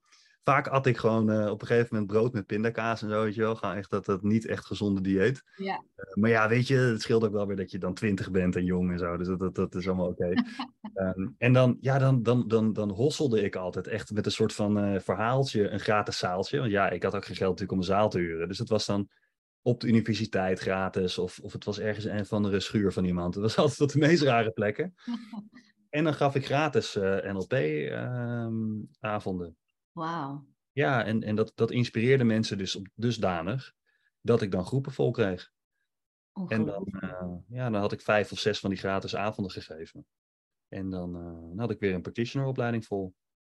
[0.51, 3.35] vaak at ik gewoon eh, op een gegeven moment brood met pindakaas en zo, weet
[3.35, 3.55] je wel.
[3.55, 5.43] Gewoon echt dat, dat niet echt gezonde dieet.
[5.57, 5.85] Ja.
[5.95, 8.57] Eh, maar ja, weet je, het scheelt ook wel weer dat je dan twintig bent
[8.57, 9.17] en jong en zo.
[9.17, 10.33] Dus dat, dat, dat is allemaal oké.
[10.95, 14.53] Ehm, en dan, ja, dan, dan, dan, dan hosselde ik altijd echt met een soort
[14.53, 16.59] van eh, verhaaltje, een gratis zaaltje.
[16.59, 18.49] Want ja, ik had ook geen geld natuurlijk om een zaal te huren.
[18.49, 19.09] Dus het was dan
[19.63, 23.35] op de universiteit gratis of, of het was ergens een van de schuur van iemand.
[23.35, 24.95] Het was altijd op de meest rare plekken.
[25.91, 29.57] En dan gaf ik gratis NLP-avonden.
[29.93, 30.47] Wauw.
[30.73, 33.73] ja, en, en dat, dat inspireerde mensen dus op, dusdanig
[34.21, 35.53] dat ik dan groepen vol kreeg.
[36.49, 40.07] En dan, eh, ja, dan had ik vijf of zes van die gratis avonden gegeven.
[40.69, 43.15] En dan, eh, dan had ik weer een practitioneropleiding vol.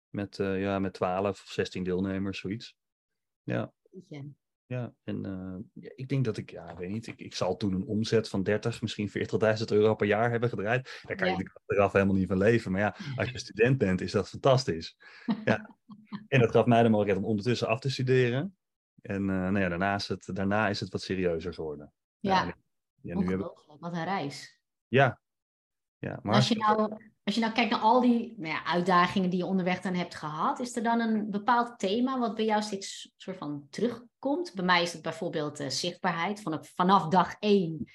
[0.09, 2.75] Met, eh, ja, met 12 of 16 deelnemers, zoiets.
[3.43, 3.73] Ja.
[4.71, 4.93] Ja.
[5.03, 7.73] En eh, ja, ik denk dat ik, ja, ik weet niet, ik, ik zal toen
[7.73, 11.01] een omzet van 30, misschien 40.000 euro per jaar hebben gedraaid.
[11.07, 11.37] Daar kan je Ja.
[11.37, 12.71] natuurlijk achteraf helemaal niet van leven.
[12.71, 14.97] Maar ja, als je student bent, is dat fantastisch.
[15.45, 15.75] Ja.
[16.27, 18.57] En dat gaf mij de mogelijkheid om ondertussen af te studeren.
[19.01, 21.93] En eh, nou ja, daarna, is het, daarna is het wat serieuzer geworden.
[22.19, 22.55] Ja,
[23.01, 23.63] ja, nu heb ik.
[23.79, 24.61] Wat een reis.
[24.87, 25.21] ja.
[25.97, 29.29] ja maar Als je, nou, als je nou kijkt naar al die nou ja, uitdagingen
[29.29, 32.61] die je onderweg dan hebt gehad, is er dan een bepaald thema wat bij jou
[32.61, 34.51] steeds soort van terugkomt?
[34.55, 36.41] Bij mij is het bijvoorbeeld eh, zichtbaarheid.
[36.41, 37.91] Vanaf, vanaf dag één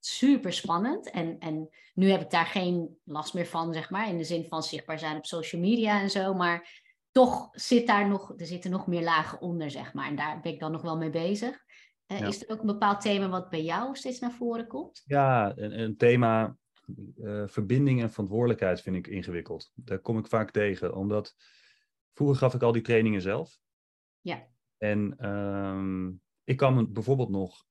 [0.00, 1.10] super spannend.
[1.10, 4.46] En, en nu heb ik daar geen last meer van, zeg maar, in de zin
[4.48, 6.34] van zichtbaar zijn op social media en zo.
[6.34, 6.82] Maar
[7.12, 10.06] toch zit daar nog, er zitten nog meer lagen onder, zeg maar.
[10.06, 11.64] En daar ben ik dan nog wel mee bezig.
[12.06, 12.26] Eh, Ja.
[12.26, 15.02] Is er ook een bepaald thema wat bij jou steeds naar voren komt?
[15.06, 16.56] Ja, een, een thema
[17.22, 19.70] eh, verbinding en verantwoordelijkheid vind ik ingewikkeld.
[19.74, 21.34] Daar kom ik vaak tegen, omdat
[22.12, 23.58] vroeger gaf ik al die trainingen zelf.
[24.20, 24.48] Ja.
[24.78, 26.08] En ehm,
[26.44, 27.64] ik kan me bijvoorbeeld nog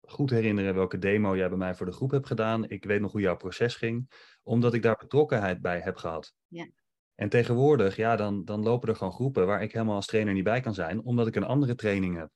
[0.00, 2.68] goed herinneren welke demo jij bij mij voor de groep hebt gedaan.
[2.68, 4.10] Ik weet nog hoe jouw proces ging,
[4.42, 6.34] omdat ik daar betrokkenheid bij heb gehad.
[6.46, 6.68] Ja.
[7.14, 10.44] En tegenwoordig, ja, dan, dan lopen er gewoon groepen waar ik helemaal als trainer niet
[10.44, 12.30] bij kan zijn, omdat ik een andere training heb.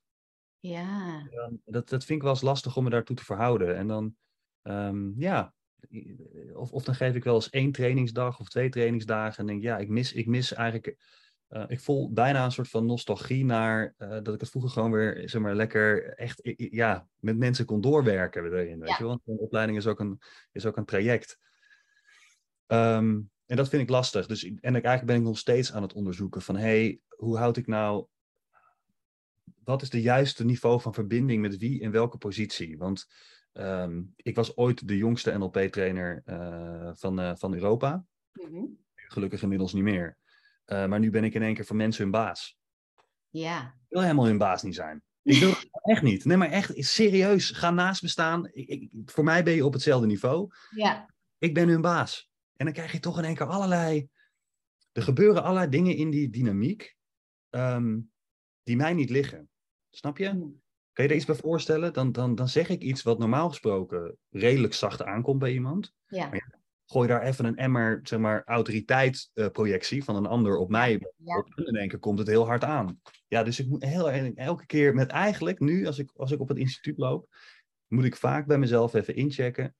[0.58, 1.28] Ja,
[1.64, 3.76] dat, dat vind ik wel eens lastig om me daartoe te verhouden.
[3.76, 4.16] En dan,
[4.62, 5.53] ehm, ja,
[6.54, 9.78] of, of dan geef ik wel eens één trainingsdag of twee trainingsdagen en denk, ja,
[9.78, 10.96] ik mis, ik mis eigenlijk,
[11.48, 14.90] eh, ik voel bijna een soort van nostalgie naar eh, dat ik het vroeger gewoon
[14.92, 18.94] weer, zeg maar, lekker echt, ja, met mensen kon doorwerken erin, weet Ja.
[18.96, 19.08] je wel.
[19.08, 20.20] Want een opleiding is ook een,
[20.52, 21.38] is ook een traject.
[22.66, 24.26] Ehm, en dat vind ik lastig.
[24.26, 27.56] Dus, en ik, eigenlijk ben ik nog steeds aan het onderzoeken van, hey, hoe houd
[27.56, 28.06] ik nou
[29.64, 32.78] wat is de juiste niveau van verbinding met wie in welke positie?
[32.78, 33.06] Want
[33.54, 38.04] ehm, ik was ooit de jongste NLP-trainer eh, van, eh, van Europa.
[38.32, 38.64] Mhm.
[38.94, 40.18] Gelukkig inmiddels niet meer.
[40.64, 42.56] Eh, maar nu ben ik in één keer voor mensen hun baas.
[43.30, 43.66] ja.
[43.88, 45.02] Ik wil helemaal hun baas niet zijn.
[45.22, 45.52] Ik wil
[45.92, 46.24] echt niet.
[46.24, 47.50] Nee, maar echt serieus.
[47.50, 48.46] Ga naast me staan.
[48.52, 50.48] Ik, ik- voor mij ben je op hetzelfde niveau.
[50.70, 51.12] ja.
[51.38, 52.30] Ik ben hun baas.
[52.56, 54.08] En dan krijg je toch in één keer allerlei.
[54.92, 56.96] Er gebeuren allerlei dingen in die dynamiek.
[57.50, 58.00] ehm,
[58.62, 59.48] die mij niet liggen.
[59.90, 60.32] Snap je?
[60.32, 60.62] Mm.
[60.94, 61.92] Kan je er iets bij voorstellen?
[61.92, 65.94] Dan, dan, dan zeg ik iets wat normaal gesproken redelijk zacht aankomt bij iemand.
[66.06, 66.30] Ja.
[66.86, 71.00] Gooi daar even een emmer, zeg maar, autoriteitsprojectie van een ander op mij.
[71.16, 71.38] Ja.
[71.38, 73.00] Op, en in één keer komt het heel hard aan.
[73.28, 76.48] Ja, dus ik moet heel, elke keer met eigenlijk nu, als ik, als ik op
[76.48, 77.28] het instituut loop,
[77.86, 79.74] moet ik vaak bij mezelf even inchecken.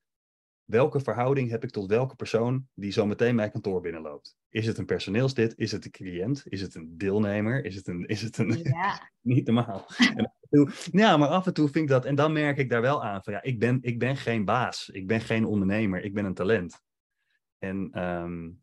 [0.65, 4.35] Welke verhouding heb ik tot welke persoon die zo meteen mijn kantoor binnenloopt?
[4.49, 5.53] Is het een personeelslid?
[5.57, 6.43] Is het een cliënt?
[6.45, 7.65] Is het een deelnemer?
[7.65, 9.11] Is het een, is het een, Ja.
[9.21, 9.85] niet normaal.
[10.15, 12.81] En toe, ja, maar af en toe vind ik dat, en dan merk ik daar
[12.81, 16.13] wel aan van ja, ik ben, ik ben geen baas, ik ben geen ondernemer, ik
[16.13, 16.83] ben een talent.
[17.57, 17.89] En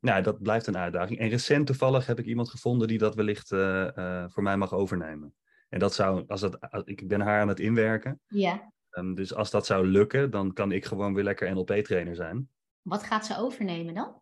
[0.01, 1.19] nou, dat blijft een uitdaging.
[1.19, 4.73] En recent toevallig heb ik iemand gevonden die dat wellicht eh, eh, voor mij mag
[4.75, 5.35] overnemen.
[5.69, 8.21] En dat zou, als dat, als- ik ben haar aan het inwerken.
[8.27, 8.71] ja.
[8.91, 12.49] Ehm, dus als dat zou lukken, dan kan ik gewoon weer lekker NLP-trainer zijn.
[12.83, 14.22] Wat gaat ze overnemen dan?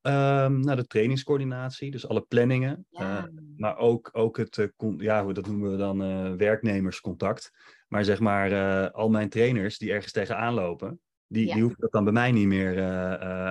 [0.00, 2.86] Ehm nou, de trainingscoördinatie, dus alle planningen.
[2.90, 3.18] Ja.
[3.18, 3.24] eh,
[3.56, 7.52] maar ook, ook het, eh, con- ja, hoe- dat noemen we dan eh, werknemerscontact.
[7.88, 11.52] Maar zeg maar, al mijn trainers die ergens tegenaan lopen, die, Ja.
[11.52, 12.80] die hoeven dat dan bij mij niet meer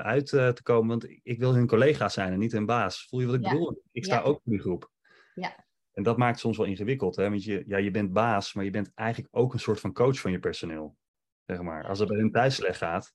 [0.03, 0.87] uit te komen.
[0.87, 3.05] Want ik- wil hun collega's zijn en niet hun baas.
[3.09, 3.51] Voel je wat ik Ja.
[3.51, 3.81] bedoel?
[3.91, 4.91] Ik sta ook in die groep.
[5.35, 5.65] Ja.
[5.91, 7.29] En dat maakt het soms wel ingewikkeld, hè?
[7.29, 10.19] want je, ja, je bent baas, maar je bent eigenlijk ook een soort van coach
[10.19, 10.97] van je personeel.
[11.45, 11.87] Zeg maar.
[11.87, 13.13] Als het bij hun thuis slecht gaat,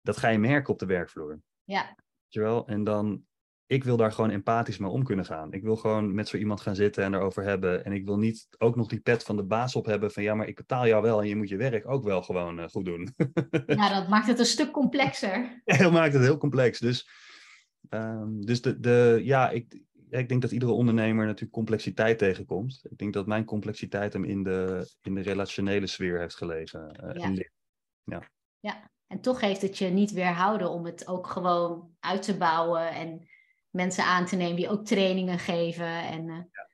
[0.00, 1.40] dat ga je merken op de werkvloer.
[1.64, 1.96] Ja.
[2.34, 2.66] Je wel?
[2.66, 3.24] En dan,
[3.66, 5.52] ik wil daar gewoon empathisch mee om kunnen gaan.
[5.52, 7.84] Ik wil gewoon met zo iemand gaan zitten en erover hebben.
[7.84, 10.34] En ik wil niet ook nog die pet van de baas op hebben van ja,
[10.34, 12.84] maar ik betaal jou wel en je moet je werk ook wel gewoon uh, goed
[12.84, 13.14] doen.
[13.66, 15.62] ja, dat maakt het een stuk complexer.
[15.64, 16.78] Ja, dat maakt het heel complex.
[16.78, 17.08] Dus,
[17.90, 19.82] um, dus de, de, ja, ik,
[20.20, 22.80] ik denk dat iedere ondernemer natuurlijk complexiteit tegenkomt.
[22.90, 27.14] Ik denk dat mijn complexiteit hem in de, in de relationele sfeer heeft gelegen.
[27.16, 27.44] Uh, ja.
[28.04, 28.28] ja.
[28.60, 32.90] ja, en toch heeft het je niet weerhouden om het ook gewoon uit te bouwen
[32.90, 33.28] en
[33.70, 35.86] mensen aan te nemen die ook trainingen geven.
[35.86, 36.68] En, uh, ja.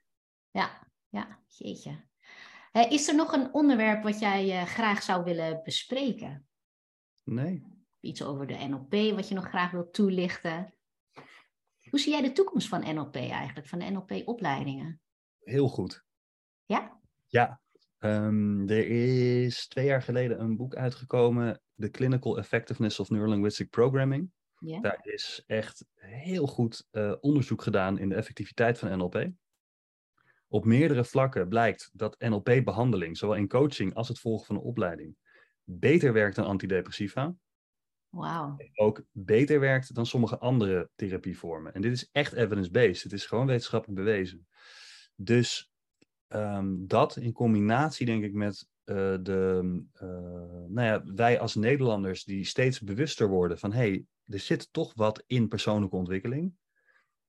[0.50, 2.06] ja, ja, jeetje.
[2.72, 6.46] Uh, is er nog een onderwerp wat jij graag zou willen bespreken?
[7.24, 7.64] Nee.
[8.00, 10.74] Iets over de NLP wat je nog graag wilt toelichten?
[11.90, 15.00] Hoe zie jij de toekomst van NLP eigenlijk, van de NLP-opleidingen?
[15.38, 16.04] Heel goed.
[16.66, 17.00] Ja?
[17.26, 17.60] Ja.
[17.98, 24.30] Um, er is twee jaar geleden een boek uitgekomen, The Clinical Effectiveness of Neurolinguistic Programming.
[24.58, 24.80] Ja.
[24.80, 29.30] Daar is echt heel goed uh, onderzoek gedaan in de effectiviteit van NLP.
[30.48, 35.16] Op meerdere vlakken blijkt dat NLP-behandeling, zowel in coaching als het volgen van een opleiding,
[35.64, 37.34] beter werkt dan antidepressiva.
[38.08, 38.60] Wow.
[38.74, 41.74] Ook beter werkt dan sommige andere therapievormen.
[41.74, 43.02] En dit is echt evidence-based.
[43.02, 44.46] Het is gewoon wetenschappelijk bewezen.
[45.14, 45.70] Dus
[46.28, 49.60] um, dat in combinatie, denk ik, met uh, de.
[49.94, 50.08] Uh,
[50.68, 54.92] nou ja, wij als Nederlanders die steeds bewuster worden van: hé, hey, er zit toch
[54.94, 56.54] wat in persoonlijke ontwikkeling.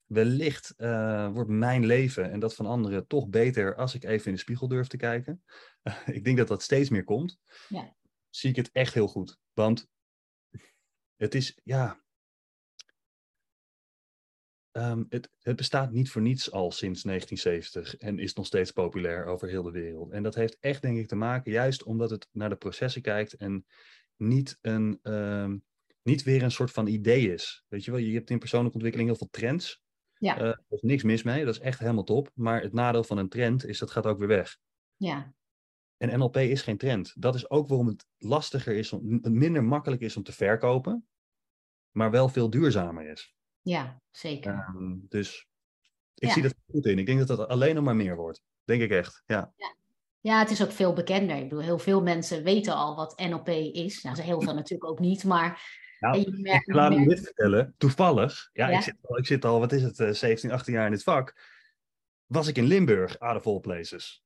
[0.06, 4.34] Wellicht uh, wordt mijn leven en dat van anderen toch beter als ik even in
[4.34, 5.44] de spiegel durf te kijken.
[6.06, 7.40] ik denk dat dat steeds meer komt.
[7.68, 7.96] Ja.
[8.30, 9.38] Zie ik het echt heel goed.
[9.54, 9.88] Want
[11.16, 12.02] het is, ja.
[14.80, 19.26] Um, het, het, bestaat niet voor niets al sinds 1970 en is nog steeds populair
[19.26, 20.12] over heel de wereld.
[20.12, 23.34] En dat heeft echt, denk ik, te maken juist omdat het naar de processen kijkt
[23.34, 23.66] en
[24.16, 25.64] niet, een, um,
[26.02, 27.64] niet weer een soort van idee is.
[27.68, 29.82] Weet je wel, je hebt in persoonlijke ontwikkeling heel veel trends.
[30.18, 30.42] Ja.
[30.42, 32.32] Uh, er is niks mis mee, dat is echt helemaal top.
[32.34, 34.58] Maar het nadeel van een trend is dat gaat ook weer weg.
[34.96, 35.34] Ja.
[35.98, 37.14] En NLP is geen trend.
[37.18, 41.08] Dat is ook waarom het lastiger is, om, minder makkelijk is om te verkopen,
[41.92, 43.38] maar wel veel duurzamer is.
[43.70, 44.68] Ja, zeker.
[44.76, 45.48] Um, dus
[46.16, 46.34] ik Ja.
[46.34, 47.00] zie dat goed in.
[47.00, 48.42] Ik denk dat dat alleen nog maar meer wordt.
[48.64, 49.24] Denk ik echt.
[49.26, 49.54] Ja.
[50.20, 51.36] Ja, het is ook veel bekender.
[51.36, 54.02] Ik bedoel, heel veel mensen weten al wat NLP is.
[54.04, 55.78] Nou, heel veel natuurlijk ook niet, maar...
[56.00, 57.74] Nou, en je merkt- ik laat me dit vertellen.
[57.78, 58.78] Toevallig, ja, Ja?
[58.78, 61.04] Ik, zit al, ik zit al, wat is het, eh, 17, 18 jaar in dit
[61.04, 61.42] vak.
[62.26, 64.24] Was ik in Limburg, out of all places.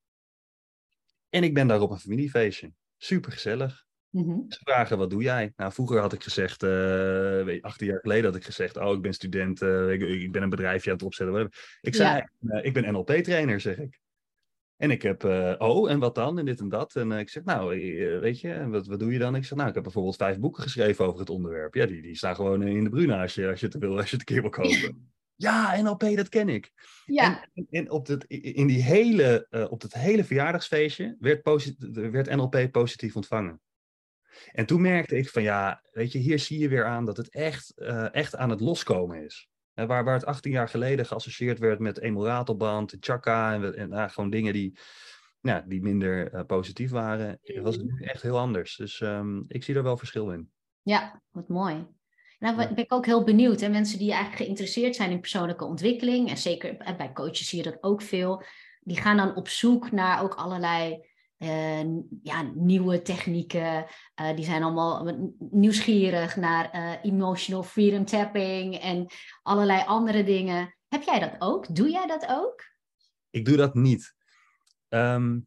[1.30, 2.74] En ik ben daar op een familiefeestje.
[2.98, 3.86] Super gezellig.
[4.14, 4.40] Mhm.
[4.48, 5.54] Ze vragen, wat doe jij?
[5.56, 6.70] Nou, vroeger had ik gezegd, eh,
[7.44, 10.32] weet je, 18 jaar geleden had ik gezegd, oh, ik ben student, eh, ik, ik
[10.32, 11.36] ben een bedrijfje aan het opzetten.
[11.36, 11.78] whatever.
[11.82, 14.02] Ik zei, eh, ik ben NLP-trainer, zeg ik.
[14.84, 16.40] En ik heb, eh, oh, en wat dan?
[16.40, 16.96] En dit en dat.
[16.96, 19.36] En eh, ik zeg, nou, eh, weet je, wat, wat doe je dan?
[19.36, 21.74] Ik zeg, nou, ik heb bijvoorbeeld vijf boeken geschreven over het onderwerp.
[21.74, 24.10] Ja, die, die staan gewoon in de bruna als je, als je het wil, als
[24.10, 25.12] je het een keer wil kopen.
[25.36, 26.72] ja, NLP, dat ken ik.
[27.06, 31.44] Ja, En, en op, het, in die hele, eh, op het hele verjaardagsfeestje werd,
[32.12, 33.62] werd NLP positief ontvangen.
[34.52, 37.30] En toen merkte ik van ja, weet je, hier zie je weer aan dat het
[37.30, 39.48] echt, eh, echt aan het loskomen is.
[39.74, 44.30] Waar, waar het 18 jaar geleden geassocieerd werd met emulatorband, chakra en, en nou, gewoon
[44.30, 44.78] dingen die,
[45.42, 48.76] ja, die minder eh, positief waren, was het nu echt heel anders.
[48.76, 50.52] Dus ehm, ik zie er wel verschil in.
[50.82, 51.88] ja, wat mooi.
[52.40, 53.60] Nou, ben ik ook heel benieuwd.
[53.60, 53.70] Hè?
[53.70, 57.70] Mensen die eigenlijk geïnteresseerd zijn in persoonlijke ontwikkeling, en zeker eh, bij coaches zie je
[57.70, 58.44] dat ook veel,
[58.80, 61.12] die gaan dan op zoek naar ook allerlei
[62.22, 63.86] ja, nieuwe technieken.
[64.14, 69.08] Eh, die zijn allemaal nieuwsgierig naar eh, emotional freedom tapping en
[69.42, 70.76] allerlei andere dingen.
[70.88, 71.76] Heb jij dat ook?
[71.76, 72.64] Doe jij dat ook?
[73.30, 74.16] Ik doe dat niet.
[74.88, 75.40] Ehm,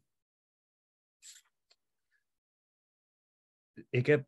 [3.89, 4.25] ik heb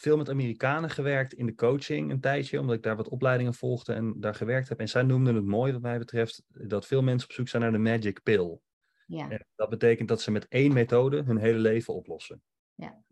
[0.00, 3.92] veel met Amerikanen gewerkt in de coaching een tijdje, omdat ik daar wat opleidingen volgde
[3.92, 4.80] en daar gewerkt heb.
[4.80, 7.72] En zij noemden het mooi, wat mij betreft, dat veel mensen op zoek zijn naar
[7.72, 8.58] de magic pill.
[9.08, 12.42] Ja, En dat betekent dat ze met één methode hun hele leven oplossen.
[12.74, 13.02] Ja.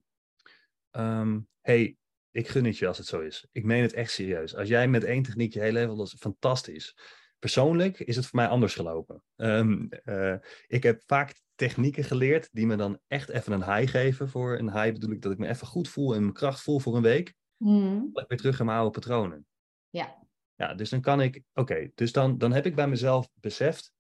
[0.90, 1.97] Ehm, hey,
[2.30, 3.47] ik gun het je als het zo is.
[3.53, 4.55] Ik meen het echt serieus.
[4.55, 6.97] Als jij met één techniek je hele leven oplost, fantastisch.
[7.38, 9.22] Persoonlijk is het voor mij anders gelopen.
[9.36, 10.34] Ehm, eh,
[10.66, 14.28] ik heb vaak technieken geleerd die me dan echt even een high geven.
[14.28, 16.78] Voor een high bedoel ik dat ik me even goed voel en mijn kracht voel
[16.78, 17.34] voor een week.
[17.57, 18.01] Mhm.
[18.12, 19.47] Dan weer terug in mijn oude patronen.
[19.88, 20.24] Ja.
[20.55, 23.92] Ja, dus dan kan ik, oké, dus dan, dan heb ik bij mezelf beseft,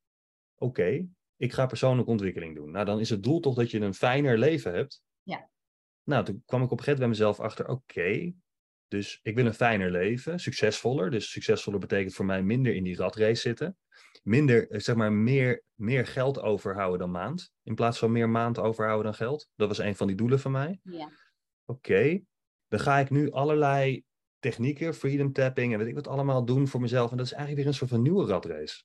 [0.54, 1.06] oké,
[1.36, 2.70] ik ga persoonlijke ontwikkeling doen.
[2.70, 5.02] Nou, dan is het doel toch dat je een fijner leven hebt.
[5.22, 5.48] Ja.
[6.02, 8.34] Nou, toen kwam ik op een gegeven moment bij mezelf achter, oké,
[8.88, 11.10] dus ik wil een fijner leven, succesvoller.
[11.10, 13.76] Dus succesvoller betekent voor mij minder in die ratrace zitten.
[14.22, 17.52] minder, eh, zeg maar, meer, meer geld overhouden dan maand.
[17.62, 19.48] In plaats van meer maand overhouden dan geld.
[19.56, 20.80] Dat was een van die doelen van mij.
[20.82, 21.10] Ja.
[21.64, 22.20] Oké,
[22.68, 24.04] dan ga ik nu allerlei
[24.38, 27.10] technieken, freedom tapping en weet ik wat allemaal doen voor mezelf.
[27.10, 28.82] En dat is eigenlijk weer een soort van nieuwe ratrace.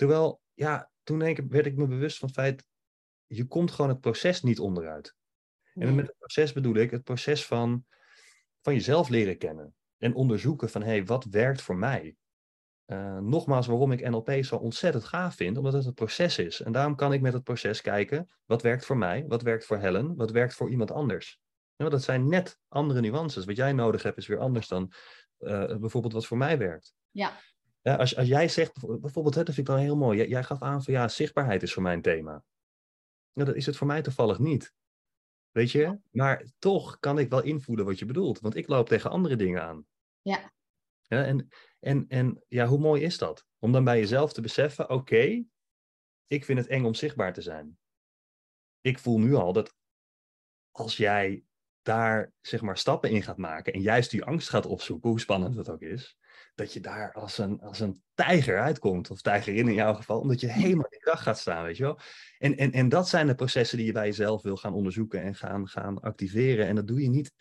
[0.00, 2.66] Terwijl, ja, toen ik, werd ik me bewust van het feit,
[3.26, 5.14] je komt gewoon het proces niet onderuit.
[5.74, 7.84] En met het proces bedoel ik het proces van,
[8.60, 9.74] van jezelf leren kennen.
[9.98, 12.16] En onderzoeken van, hé, hey, wat werkt voor mij?
[12.84, 16.60] Eh, nogmaals, waarom ik NLP zo ontzettend gaaf vind, omdat het het proces is.
[16.60, 19.78] En daarom kan ik met het proces kijken, wat werkt voor mij, wat werkt voor
[19.78, 21.40] Helen, wat werkt voor iemand anders.
[21.76, 23.44] Want dat zijn net andere nuances.
[23.44, 24.92] Wat jij nodig hebt is weer anders dan
[25.38, 26.94] eh, bijvoorbeeld wat voor mij werkt.
[27.10, 27.40] Ja.
[27.82, 30.18] Ja, als, als jij zegt, bijvoorbeeld, hè, dat vind ik dan heel mooi.
[30.18, 32.44] Jij, jij gaf aan van ja, zichtbaarheid is voor mij een thema.
[33.32, 34.74] Nou, dat is het voor mij toevallig niet.
[35.50, 35.98] Weet je?
[36.10, 38.40] Maar toch kan ik wel invoelen wat je bedoelt.
[38.40, 39.86] Want ik loop tegen andere dingen aan.
[40.22, 40.52] Ja.
[41.00, 41.48] Ja, en,
[41.80, 43.46] en, en ja, hoe mooi is dat?
[43.58, 45.44] Om dan bij jezelf te beseffen, oké,
[46.26, 47.78] ik vind het eng om zichtbaar te zijn.
[48.80, 49.74] Ik voel nu al dat
[50.70, 51.44] als jij
[51.82, 55.54] daar zeg maar stappen in gaat maken en juist die angst gaat opzoeken, hoe spannend
[55.54, 56.16] dat ook is,
[56.54, 60.40] dat je daar als een, als een tijger uitkomt, of tijgerin in jouw geval, omdat
[60.40, 61.98] je helemaal in kracht gaat staan, weet je wel.
[62.38, 65.34] En, en, en dat zijn de processen die je bij jezelf wil gaan onderzoeken en
[65.34, 66.66] gaan, gaan activeren.
[66.66, 67.32] En dat doe je niet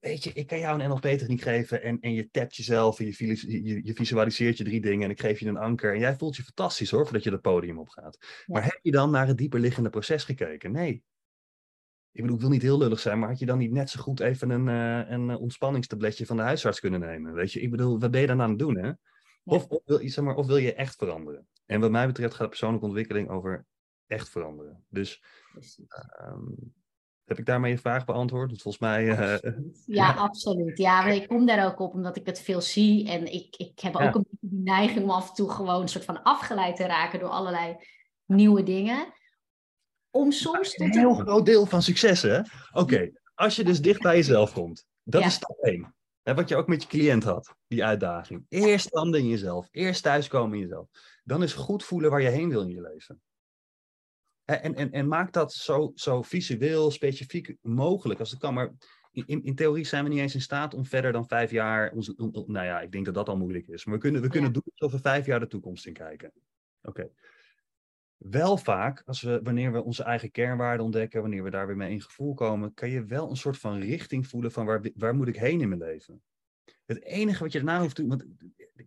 [0.00, 3.14] weet je, ik kan jou een NLP-techniek geven en, en je tapt jezelf en je,
[3.14, 6.16] visu- je, je visualiseert je drie dingen en ik geef je een anker en jij
[6.16, 8.18] voelt je fantastisch hoor, voordat je het podium opgaat.
[8.46, 10.72] Maar heb je dan naar het dieperliggende proces gekeken?
[10.72, 11.02] Nee.
[12.18, 14.00] Ik bedoel, ik wil niet heel lullig zijn, maar had je dan niet net zo
[14.00, 17.32] goed even een, eh, een eh, ontspanningstabletje van de huisarts kunnen nemen?
[17.32, 18.90] Weet je, ik bedoel, wat ben je dan aan het doen, hè?
[19.44, 21.46] Of, of, wil, je- zeg maar, of wil je echt veranderen?
[21.66, 23.66] En wat mij betreft gaat persoonlijke ontwikkeling over
[24.06, 24.84] echt veranderen.
[24.88, 25.22] Dus
[25.88, 26.44] ehm,
[27.24, 28.48] heb ik daarmee je vraag beantwoord?
[28.48, 29.08] Want volgens mij...
[29.16, 29.52] eh.
[29.86, 30.78] Ja, absoluut.
[30.78, 33.08] Ja, maar ik kom daar ook op omdat ik het veel zie.
[33.08, 34.06] En ik, ik heb ook Ja.
[34.14, 37.18] een beetje die neiging om af en toe gewoon een soort van afgeleid te raken
[37.20, 37.76] door allerlei
[38.26, 39.12] nieuwe dingen.
[40.18, 42.40] Om soms een heel groot deel van succes, hè?
[42.72, 44.86] Oké, als je dus dicht bij jezelf komt.
[45.02, 45.26] Dat Ja.
[45.26, 45.94] is stap 1.
[46.22, 48.44] Wat je ook met je cliënt had, die uitdaging.
[48.48, 49.68] Eerst landen in jezelf.
[49.70, 50.88] Eerst thuiskomen in jezelf.
[51.24, 53.22] Dan is goed voelen waar je heen wil in je leven.
[54.44, 58.54] En, en, en maak dat zo, zo visueel, specifiek mogelijk als het kan.
[58.54, 58.72] Maar
[59.10, 61.92] in, in, theorie zijn we niet eens in staat om verder dan vijf jaar...
[61.92, 62.14] Onze,
[62.46, 63.84] nou ja, ik denk dat dat al moeilijk is.
[63.84, 66.32] Maar we kunnen, we kunnen doen alsof we vijf jaar de toekomst in kijken.
[66.82, 67.10] Oké.
[68.18, 71.90] Wel vaak, als we, wanneer we onze eigen kernwaarden ontdekken, wanneer we daar weer mee
[71.90, 75.28] in gevoel komen, kan je wel een soort van richting voelen van waar, waar moet
[75.28, 76.22] ik heen in mijn leven.
[76.86, 78.26] Het enige wat je daarna hoeft te doen, want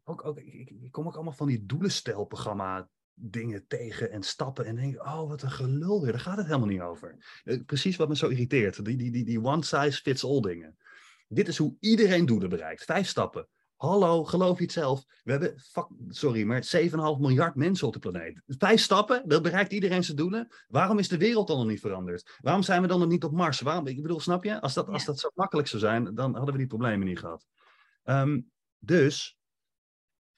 [0.04, 5.02] ook, ook, ik, kom ook allemaal van die doelenstelprogramma dingen tegen en stappen en denk,
[5.02, 7.42] oh wat een gelul weer, daar gaat het helemaal niet over.
[7.44, 10.78] Eh, Precies wat me zo irriteert, die, die, die, die one size fits all dingen.
[11.28, 12.84] Dit is hoe iedereen doelen bereikt.
[12.84, 13.48] Vijf stappen.
[13.82, 15.06] Hallo, geloof je het zelf?
[15.24, 18.42] We hebben, fuck, sorry, maar 7,5 miljard mensen op de planeet.
[18.48, 20.48] Vijf stappen, dat bereikt iedereen zijn doelen.
[20.68, 22.38] Waarom is de wereld dan nog niet veranderd?
[22.42, 23.62] Waarom zijn we dan nog niet op Mars?
[23.62, 24.62] Waarom, ik bedoel, snap je?
[24.62, 27.48] Als dat, als dat zo makkelijk zou zijn, dan hadden we die problemen niet gehad.
[28.04, 28.42] Ehm,
[28.80, 29.38] dus,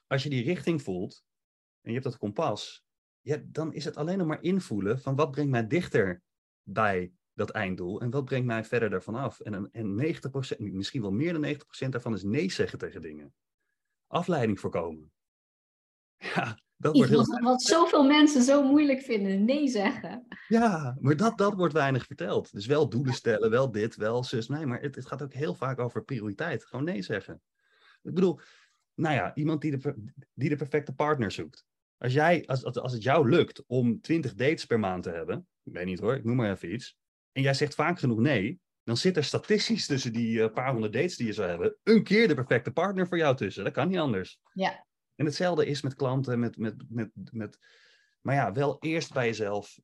[0.08, 1.24] als je die richting voelt
[1.82, 2.84] en je hebt dat kompas,
[3.22, 6.22] ja, dan is het alleen nog maar invoelen van wat brengt mij dichter
[6.62, 9.40] bij dat einddoel en wat brengt mij verder daarvan af.
[9.40, 10.16] En, en
[10.58, 11.56] 90%, misschien wel meer dan
[11.86, 13.34] 90% daarvan is nee zeggen tegen dingen.
[14.08, 15.12] Afleiding voorkomen.
[16.36, 17.26] Ja, dat wordt heel...
[17.26, 19.46] wat, wat zoveel mensen zo moeilijk vinden.
[19.46, 20.28] Nee zeggen.
[20.48, 22.52] Ja, maar dat, dat wordt weinig verteld.
[22.52, 24.48] Dus wel doelen stellen, wel dit, wel zus.
[24.48, 26.66] Nee, maar het, het gaat ook heel vaak over prioriteit.
[26.66, 27.42] Gewoon nee zeggen.
[28.02, 28.40] Ik bedoel,
[28.96, 31.66] nou ja, iemand die de, die de perfecte partner zoekt.
[31.98, 35.48] Als, jij, als, als, als het jou lukt om 20 dates per maand te hebben,
[35.64, 36.98] ik weet niet hoor, ik noem maar even iets,
[37.34, 40.94] en jij zegt vaak genoeg nee, dan zit er statistisch tussen die eh, paar honderd
[40.94, 43.64] dates die je zou hebben, een keer de perfecte partner voor jou tussen.
[43.64, 44.40] Dat kan niet anders.
[44.54, 44.86] Ja.
[45.16, 47.60] En hetzelfde is met klanten, met, met, met, met,
[48.22, 49.80] maar ja, wel eerst bij jezelf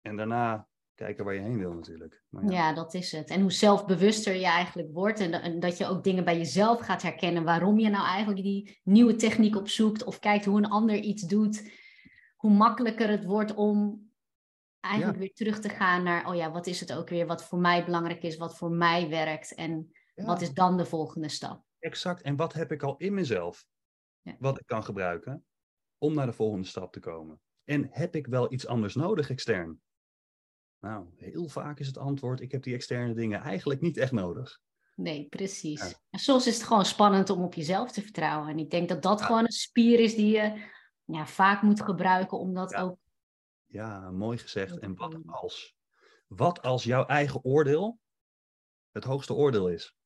[0.00, 2.22] en daarna kijken waar je heen wil natuurlijk.
[2.28, 2.72] Maar Ja.
[2.72, 3.28] dat is het.
[3.30, 5.20] En hoe zelfbewuster je eigenlijk wordt.
[5.20, 7.44] En, en dat je ook dingen bij jezelf gaat herkennen.
[7.44, 10.04] Waarom je nou eigenlijk die nieuwe techniek opzoekt.
[10.04, 11.70] Of kijkt hoe een ander iets doet.
[12.36, 14.08] Hoe makkelijker het wordt om
[14.84, 16.28] eigenlijk weer terug te gaan naar...
[16.28, 18.36] Oh ja, wat is het ook weer wat voor mij belangrijk is.
[18.36, 19.54] Wat voor mij werkt.
[19.54, 20.24] En Ja.
[20.24, 21.64] wat is dan de volgende stap?
[21.78, 22.22] Exact.
[22.22, 23.66] En wat heb ik al in mezelf?
[24.22, 24.36] Ja.
[24.38, 25.44] Wat ik kan gebruiken
[25.98, 27.40] om naar de volgende stap te komen?
[27.64, 29.80] En heb ik wel iets anders nodig extern?
[30.78, 34.60] Nou, heel vaak is het antwoord: ik heb die externe dingen eigenlijk niet echt nodig.
[34.96, 35.94] Nee, precies.
[36.10, 38.48] En soms is het gewoon spannend om op jezelf te vertrouwen.
[38.48, 40.70] En ik denk dat dat gewoon een spier is die je
[41.04, 42.38] ja, vaak moet gebruiken.
[42.38, 42.98] Om dat ook...
[43.74, 44.78] Ja, mooi gezegd.
[44.78, 45.76] En wat als?
[46.26, 48.00] Wat als jouw eigen oordeel
[48.90, 49.96] het hoogste oordeel is?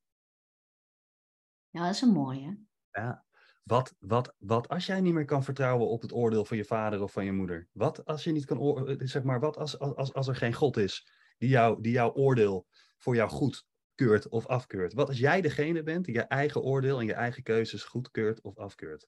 [1.69, 2.65] Ja, dat is een mooie.
[2.91, 3.25] Ja.
[3.63, 7.01] wat, wat, wat als jij niet meer kan vertrouwen op het oordeel van je vader
[7.01, 7.69] of van je moeder?
[7.71, 10.77] Wat als je niet kan, eh, zeg maar, wat als, als, als er geen God
[10.77, 12.67] is die, jou, die jouw oordeel
[12.97, 14.93] voor jou goedkeurt of afkeurt?
[14.93, 18.57] Wat als jij degene bent die je eigen oordeel en je eigen keuzes goedkeurt of
[18.57, 19.07] afkeurt?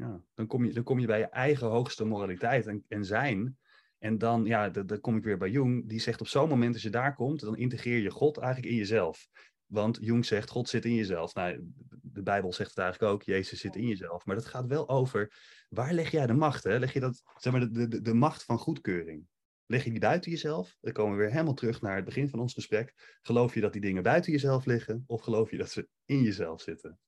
[0.00, 3.58] Ja, dan kom je, dan kom je bij je eigen hoogste moraliteit en, en zijn.
[3.98, 5.88] En dan, ja, dan, kom ik weer bij Jung.
[5.88, 8.78] Die zegt op zo'n moment als je daar komt, dan integreer je God eigenlijk in
[8.78, 9.28] jezelf.
[9.66, 11.34] Want Jung zegt, God zit in jezelf.
[11.34, 11.72] Nou,
[12.02, 14.26] de Bijbel zegt het eigenlijk ook, Jezus zit in jezelf.
[14.26, 15.32] Maar dat gaat wel over,
[15.68, 16.64] waar leg jij de macht?
[16.64, 16.78] Hè?
[16.78, 19.26] Leg je dat, zeg maar, de, de, de macht van goedkeuring?
[19.66, 20.76] Leg je die buiten jezelf?
[20.80, 23.18] Dan komen we weer helemaal terug naar het begin van ons gesprek.
[23.22, 25.04] Geloof je dat die dingen buiten jezelf liggen?
[25.06, 26.98] Of geloof je dat ze in jezelf zitten?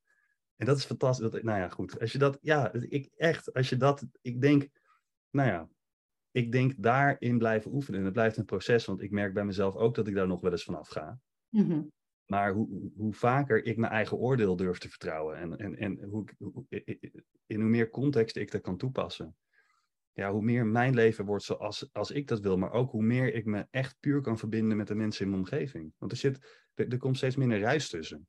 [0.62, 1.30] En dat is fantastisch.
[1.30, 2.00] Dat, nou ja, goed.
[2.00, 4.68] Als je dat, ja, ik echt, als je dat, ik denk,
[5.30, 5.68] nou ja,
[6.30, 7.98] ik denk daarin blijven oefenen.
[7.98, 10.40] En het blijft een proces, want ik merk bij mezelf ook dat ik daar nog
[10.40, 11.20] wel eens vanaf ga.
[11.48, 11.82] Mhm.
[12.26, 16.22] Maar hoe, hoe- vaker ik mijn eigen oordeel durf te vertrouwen en, en, en hoe,
[16.22, 16.66] ik- hoe-
[17.46, 19.36] in hoe meer context ik dat kan toepassen,
[20.12, 23.34] ja, hoe meer mijn leven wordt zoals als ik dat wil, maar ook hoe meer
[23.34, 25.92] ik me echt puur kan verbinden met de mensen in mijn omgeving.
[25.98, 28.26] Want er, zit, er, er komt steeds minder ruis tussen.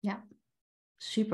[0.00, 0.33] Super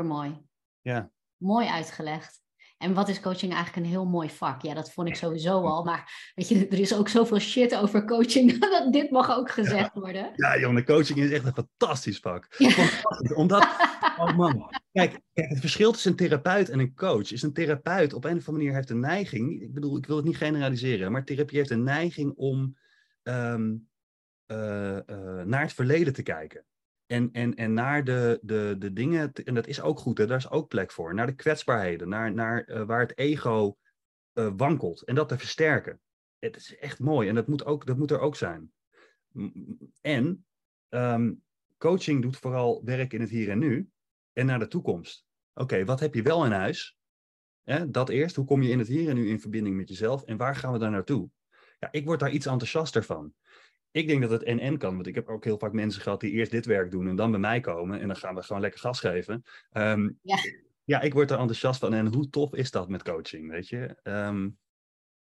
[0.02, 0.42] mooi.
[0.80, 2.40] Ja, Mooi uitgelegd.
[2.78, 4.62] En wat is coaching eigenlijk een heel mooi vak?
[4.62, 5.84] Ja, dat vond ik sowieso al.
[5.84, 8.58] Maar weet je, er is ook zoveel shit over coaching.
[8.58, 10.30] Dat dit mag ook gezegd worden.
[10.34, 12.54] ja joh, de coaching is echt een fantastisch vak.
[12.58, 12.70] Ja.
[12.70, 13.62] Fantastisch, omdat,
[14.22, 18.12] oh man, kijk, kijk, het verschil tussen een therapeut en een coach is een therapeut
[18.12, 21.12] op een of andere manier heeft een neiging, ik bedoel, ik wil het niet generaliseren,
[21.12, 22.76] maar therapie heeft een neiging om
[23.22, 23.76] ehm,
[24.46, 26.64] eh, eh, naar het verleden te kijken.
[27.10, 30.36] En, en, en naar de, de, de dingen, en dat is ook goed, hè, daar
[30.36, 33.76] is ook plek voor, naar de kwetsbaarheden, naar, naar eh, waar het ego
[34.32, 36.00] eh, wankelt en dat te versterken.
[36.38, 38.72] Het is echt mooi en dat moet, ook, dat moet er ook zijn.
[40.00, 40.46] En
[40.88, 41.32] ehm,
[41.78, 43.88] coaching doet vooral werk in het hier en nu
[44.32, 45.24] en naar de toekomst.
[45.54, 46.98] Oké, wat heb je wel in huis?
[47.62, 48.36] Hè, dat eerst.
[48.36, 50.24] Hoe kom je in het hier en nu in verbinding met jezelf?
[50.24, 51.30] En waar gaan we daar naartoe?
[51.78, 53.34] Ja, ik word daar iets enthousiaster van.
[53.92, 56.30] Ik denk dat het en-en kan, want ik heb ook heel vaak mensen gehad die
[56.32, 58.80] eerst dit werk doen en dan bij mij komen en dan gaan we gewoon lekker
[58.80, 59.42] gas geven.
[59.70, 60.36] Ehm, Ja.
[60.84, 61.94] ja, ik word daar enthousiast van.
[61.94, 63.96] En hoe tof is dat met coaching, weet je?
[64.02, 64.48] Ehm,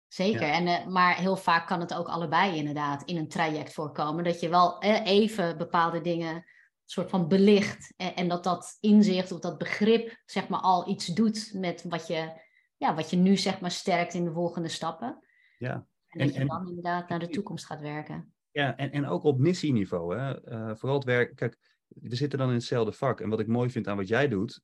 [0.07, 4.23] Zeker, en, eh, maar heel vaak kan het ook allebei inderdaad in een traject voorkomen.
[4.23, 6.45] Dat je wel eh, even bepaalde dingen
[6.85, 7.93] soort van belicht.
[7.97, 12.07] En, en dat dat inzicht of dat begrip zeg maar al iets doet met wat
[12.07, 12.41] je,
[12.77, 15.23] ja, wat je nu zeg maar sterkt in de volgende stappen.
[15.57, 15.87] ja.
[16.07, 18.33] En, dat je en- dan inderdaad naar de toekomst gaat werken.
[18.51, 20.17] Ja, en, en ook op missieniveau.
[20.17, 20.43] Hè?
[20.43, 21.35] Eh, vooral het werk.
[21.35, 23.21] Kijk, we zitten dan in hetzelfde vak.
[23.21, 24.61] En wat ik mooi vind aan wat jij doet,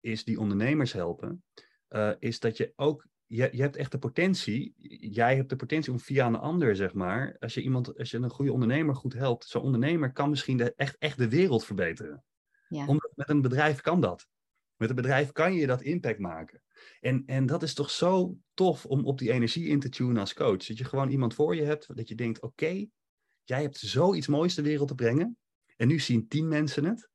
[0.00, 1.44] is die ondernemers helpen.
[1.88, 3.06] eh, is dat je ook.
[3.26, 4.74] Je, je hebt echt de potentie.
[5.10, 7.36] Jij hebt de potentie om via een ander, zeg maar.
[7.38, 10.74] Als je iemand, als je een goede ondernemer goed helpt, zo'n ondernemer kan misschien de,
[10.76, 12.24] echt, echt de wereld verbeteren.
[12.68, 12.86] Ja.
[12.86, 14.26] Omdat met een bedrijf kan dat.
[14.76, 16.62] Met een bedrijf kan je dat impact maken.
[17.00, 20.34] En, en dat is toch zo tof om op die energie in te tunen als
[20.34, 20.66] coach.
[20.66, 22.86] Dat je gewoon iemand voor je hebt, dat je denkt, oké,
[23.44, 25.36] jij hebt zoiets moois de wereld te brengen.
[25.76, 27.10] En nu zien tien mensen het.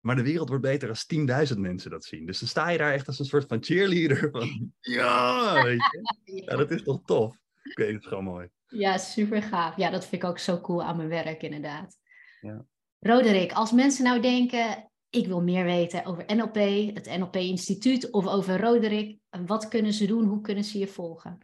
[0.00, 1.06] Maar de wereld wordt beter als
[1.54, 2.26] 10.000 mensen dat zien.
[2.26, 4.30] Dus dan sta je daar echt als een soort van cheerleader.
[4.30, 5.80] Van, ja, weet
[6.24, 6.42] je.
[6.44, 7.36] Ja, dat is toch tof.
[7.62, 8.48] Ik weet het is gewoon mooi.
[8.66, 9.76] Ja, super gaaf.
[9.76, 11.98] Ja, dat vind ik ook zo cool aan mijn werk, inderdaad.
[12.40, 12.66] Ja.
[12.98, 16.54] Roderick, als mensen nou denken, ik wil meer weten over NLP,
[16.94, 20.24] het NLP Instituut of over Roderick, wat kunnen ze doen?
[20.24, 21.38] Hoe kunnen ze je volgen?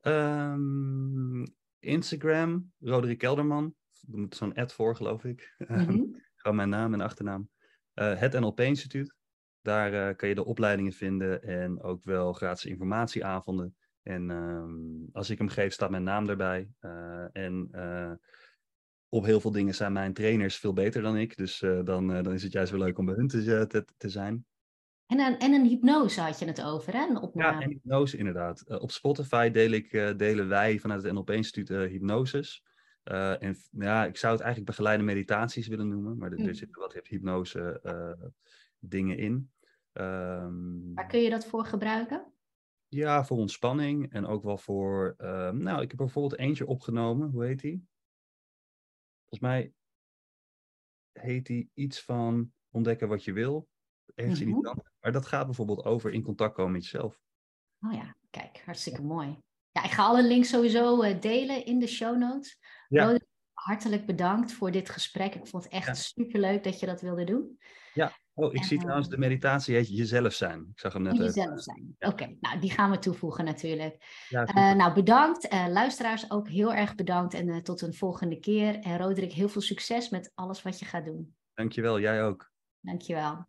[0.00, 1.42] Ehm,
[1.80, 3.74] Instagram, Roderick Kelderman.
[4.12, 5.54] Er moet zo'n ad voor, geloof ik.
[5.68, 6.04] Mhm.
[6.34, 7.50] Gewoon mijn naam en achternaam.
[7.94, 9.14] Eh, het NLP-instituut.
[9.60, 13.76] Daar eh, kan je de opleidingen vinden en ook wel gratis informatieavonden.
[14.02, 14.72] En ehm,
[15.12, 16.70] als ik hem geef, staat mijn naam erbij.
[16.78, 17.70] Eh, en
[19.08, 21.36] op heel veel dingen zijn mijn trainers veel beter dan ik.
[21.36, 24.46] Dus dan, dan is het juist wel leuk om bij hun te, te, te zijn.
[25.10, 27.06] En, een, en een hypnose had je het over, hè?
[27.08, 27.56] Een opname.
[27.58, 28.60] Ja, en hypnose inderdaad.
[28.60, 32.64] Eh, op Spotify deel ik, eh, delen wij vanuit het NLP-instituut eh, hypnoses.
[33.02, 36.54] En f- ja, ik zou het eigenlijk begeleide meditaties willen noemen, maar er, er Mm.
[36.54, 37.80] zitten wat hypnose
[38.78, 39.50] dingen in.
[39.92, 42.32] Ehm, Waar kun je dat voor gebruiken?
[42.88, 45.14] ja, voor ontspanning en ook wel voor.
[45.16, 47.30] ehm, nou, ik heb bijvoorbeeld eentje opgenomen.
[47.30, 47.86] Hoe heet die?
[49.28, 49.72] Volgens mij
[51.12, 53.68] heet die iets van ontdekken wat je wil.
[54.14, 54.62] Ergens in die Mhm.
[54.64, 54.82] trant.
[55.00, 57.18] Maar dat gaat bijvoorbeeld over in contact komen met jezelf.
[57.86, 59.38] Oh ja, kijk, hartstikke mooi.
[59.70, 62.58] Ja, ik ga alle links sowieso eh, delen in de show notes.
[62.88, 63.18] Ja.
[63.52, 65.34] Hartelijk bedankt voor dit gesprek.
[65.34, 65.94] Ik vond het echt Ja.
[65.94, 67.58] superleuk dat je dat wilde doen.
[68.34, 70.60] Oh, ik En, zie trouwens de meditatie heet jezelf zijn.
[70.72, 71.16] Ik zag hem net.
[71.16, 71.94] Jezelf zijn.
[71.98, 72.08] Ja.
[72.08, 74.24] Oké, nou die gaan we toevoegen natuurlijk.
[74.28, 74.76] Ja, Eh, super.
[74.76, 75.48] nou, bedankt.
[75.48, 77.34] Eh, luisteraars ook heel erg bedankt.
[77.34, 78.78] En eh, tot een volgende keer.
[78.78, 81.36] En Roderick, heel veel succes met alles wat je gaat doen.
[81.54, 82.50] Dankjewel, jij ook.
[82.80, 83.46] Dankjewel.